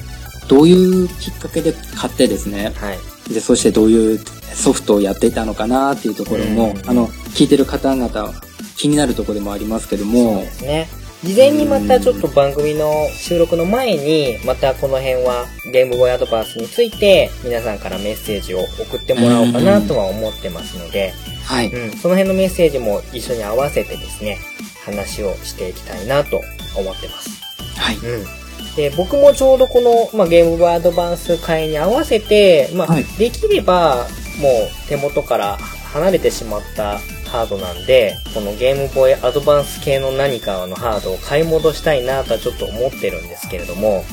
[0.53, 3.33] どういうきっかけで買ってですね、はい。
[3.33, 8.35] で、そしてどういうソフトをやっていたのかなっていうところも、うんあの、聞いてる方々
[8.77, 10.89] 気になるところでもありますけどもで、すね。
[11.25, 21.15] 事前にまたちょっと番組の収録の前に、またこの辺はゲームボーイアドバンスについて皆さんからメッセージを送ってもらおうかなとは思ってますので、
[21.47, 21.73] はい。
[21.73, 24.37] うん、その辺のメッセージも一緒に合わせてですね、
[24.85, 26.43] 話をしていきたいなと
[26.77, 27.41] 思ってます。
[27.79, 27.97] はい。
[27.97, 28.42] うん。
[28.77, 34.07] で、僕もちょうどこの、まあ、ゲームボーイアドバンス会に合わせて、まあ、はいできれば、
[34.41, 35.59] もう手元から
[35.93, 36.99] 離れてしまった
[37.33, 44.05] ハードなんで、このゲームボーイアドバンス系の何かのハードを買い戻したいなとはちょっと思ってるんですけれども、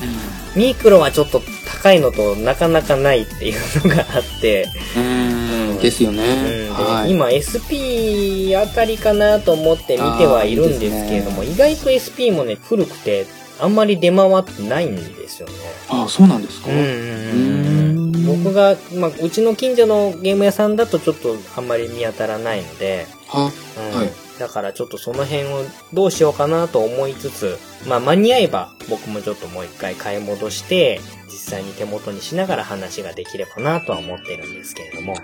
[0.56, 5.78] ミクロはちょっと高いのとなかなかないっていうのがあって、うん。
[5.80, 6.22] ですようんね。
[6.22, 7.10] ではい。
[7.10, 13.26] 今 SP あたりかなと思って見てはいるんですけれども、あ意外と SP もね、古くて、
[13.60, 15.54] あんまり出回ってないんですよね。
[15.88, 16.70] あ、そうなんですか？
[16.70, 23.50] うんうんうんうん僕が、まあ、うちの近所のゲーム屋さんだとちょっとあんまり見当たらないので、は、
[23.92, 35.14] うんはいだからちょっとその辺をどうしようかなと思いつつ、まあ間に合えば僕もちょっともう一回買い戻して、実際に手元にしながら話ができればなとは思ってるんですけれども。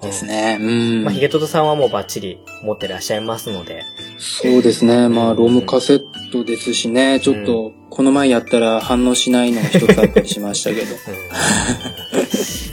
[0.00, 0.58] ですね。
[0.60, 1.04] うん。
[1.04, 3.82] まあ、ヒゲトトさんはもうバッチリ持ってらっしゃいますので。
[4.22, 5.08] そうですね。
[5.08, 7.18] まあ、ロムカセットですしね。
[7.20, 10.94] ちょっと、この前やったら反応しないのが一つあったりしましたけど。
[10.94, 10.98] うん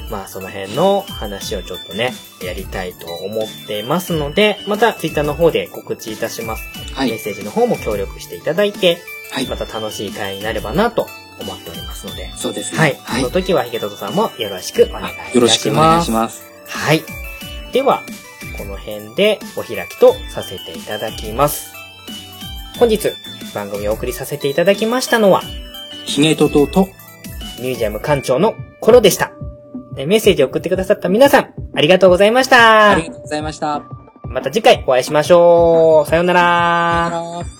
[0.09, 6.63] まあその辺の話をちょっとね、やりたいと思ってますので、またツイッターの方で告知いたします。
[6.93, 7.11] はい。
[7.11, 8.97] メッセージの方も協力していただいて、
[9.31, 9.55] はいま。
[9.55, 11.07] た楽しい会になればなと
[11.39, 12.31] 思っておりますので。
[12.35, 12.79] そうですね。
[12.79, 12.97] はい。
[13.03, 13.31] はいその。
[13.31, 15.35] 時はヒゲトトさんもよろしくお願いいたします。
[15.35, 16.43] よろしくお願いします。
[16.65, 17.03] はい。
[17.71, 18.03] では、
[18.59, 21.73] この辺でお開きとさせていただきます。
[22.77, 23.13] 本日、
[23.55, 25.41] 番組をお送りさせていただきましたのは、
[26.05, 26.89] ヒゲトトと、
[27.59, 29.31] ミュージアム館長のコロでした。
[29.97, 33.03] えメッセージを送ってくださった皆さん、ありがとうございましたあり。
[33.03, 33.81] がとうございました。
[34.23, 36.09] また次回お会いしましょう。
[36.09, 37.09] さようなら。
[37.11, 37.58] さよなら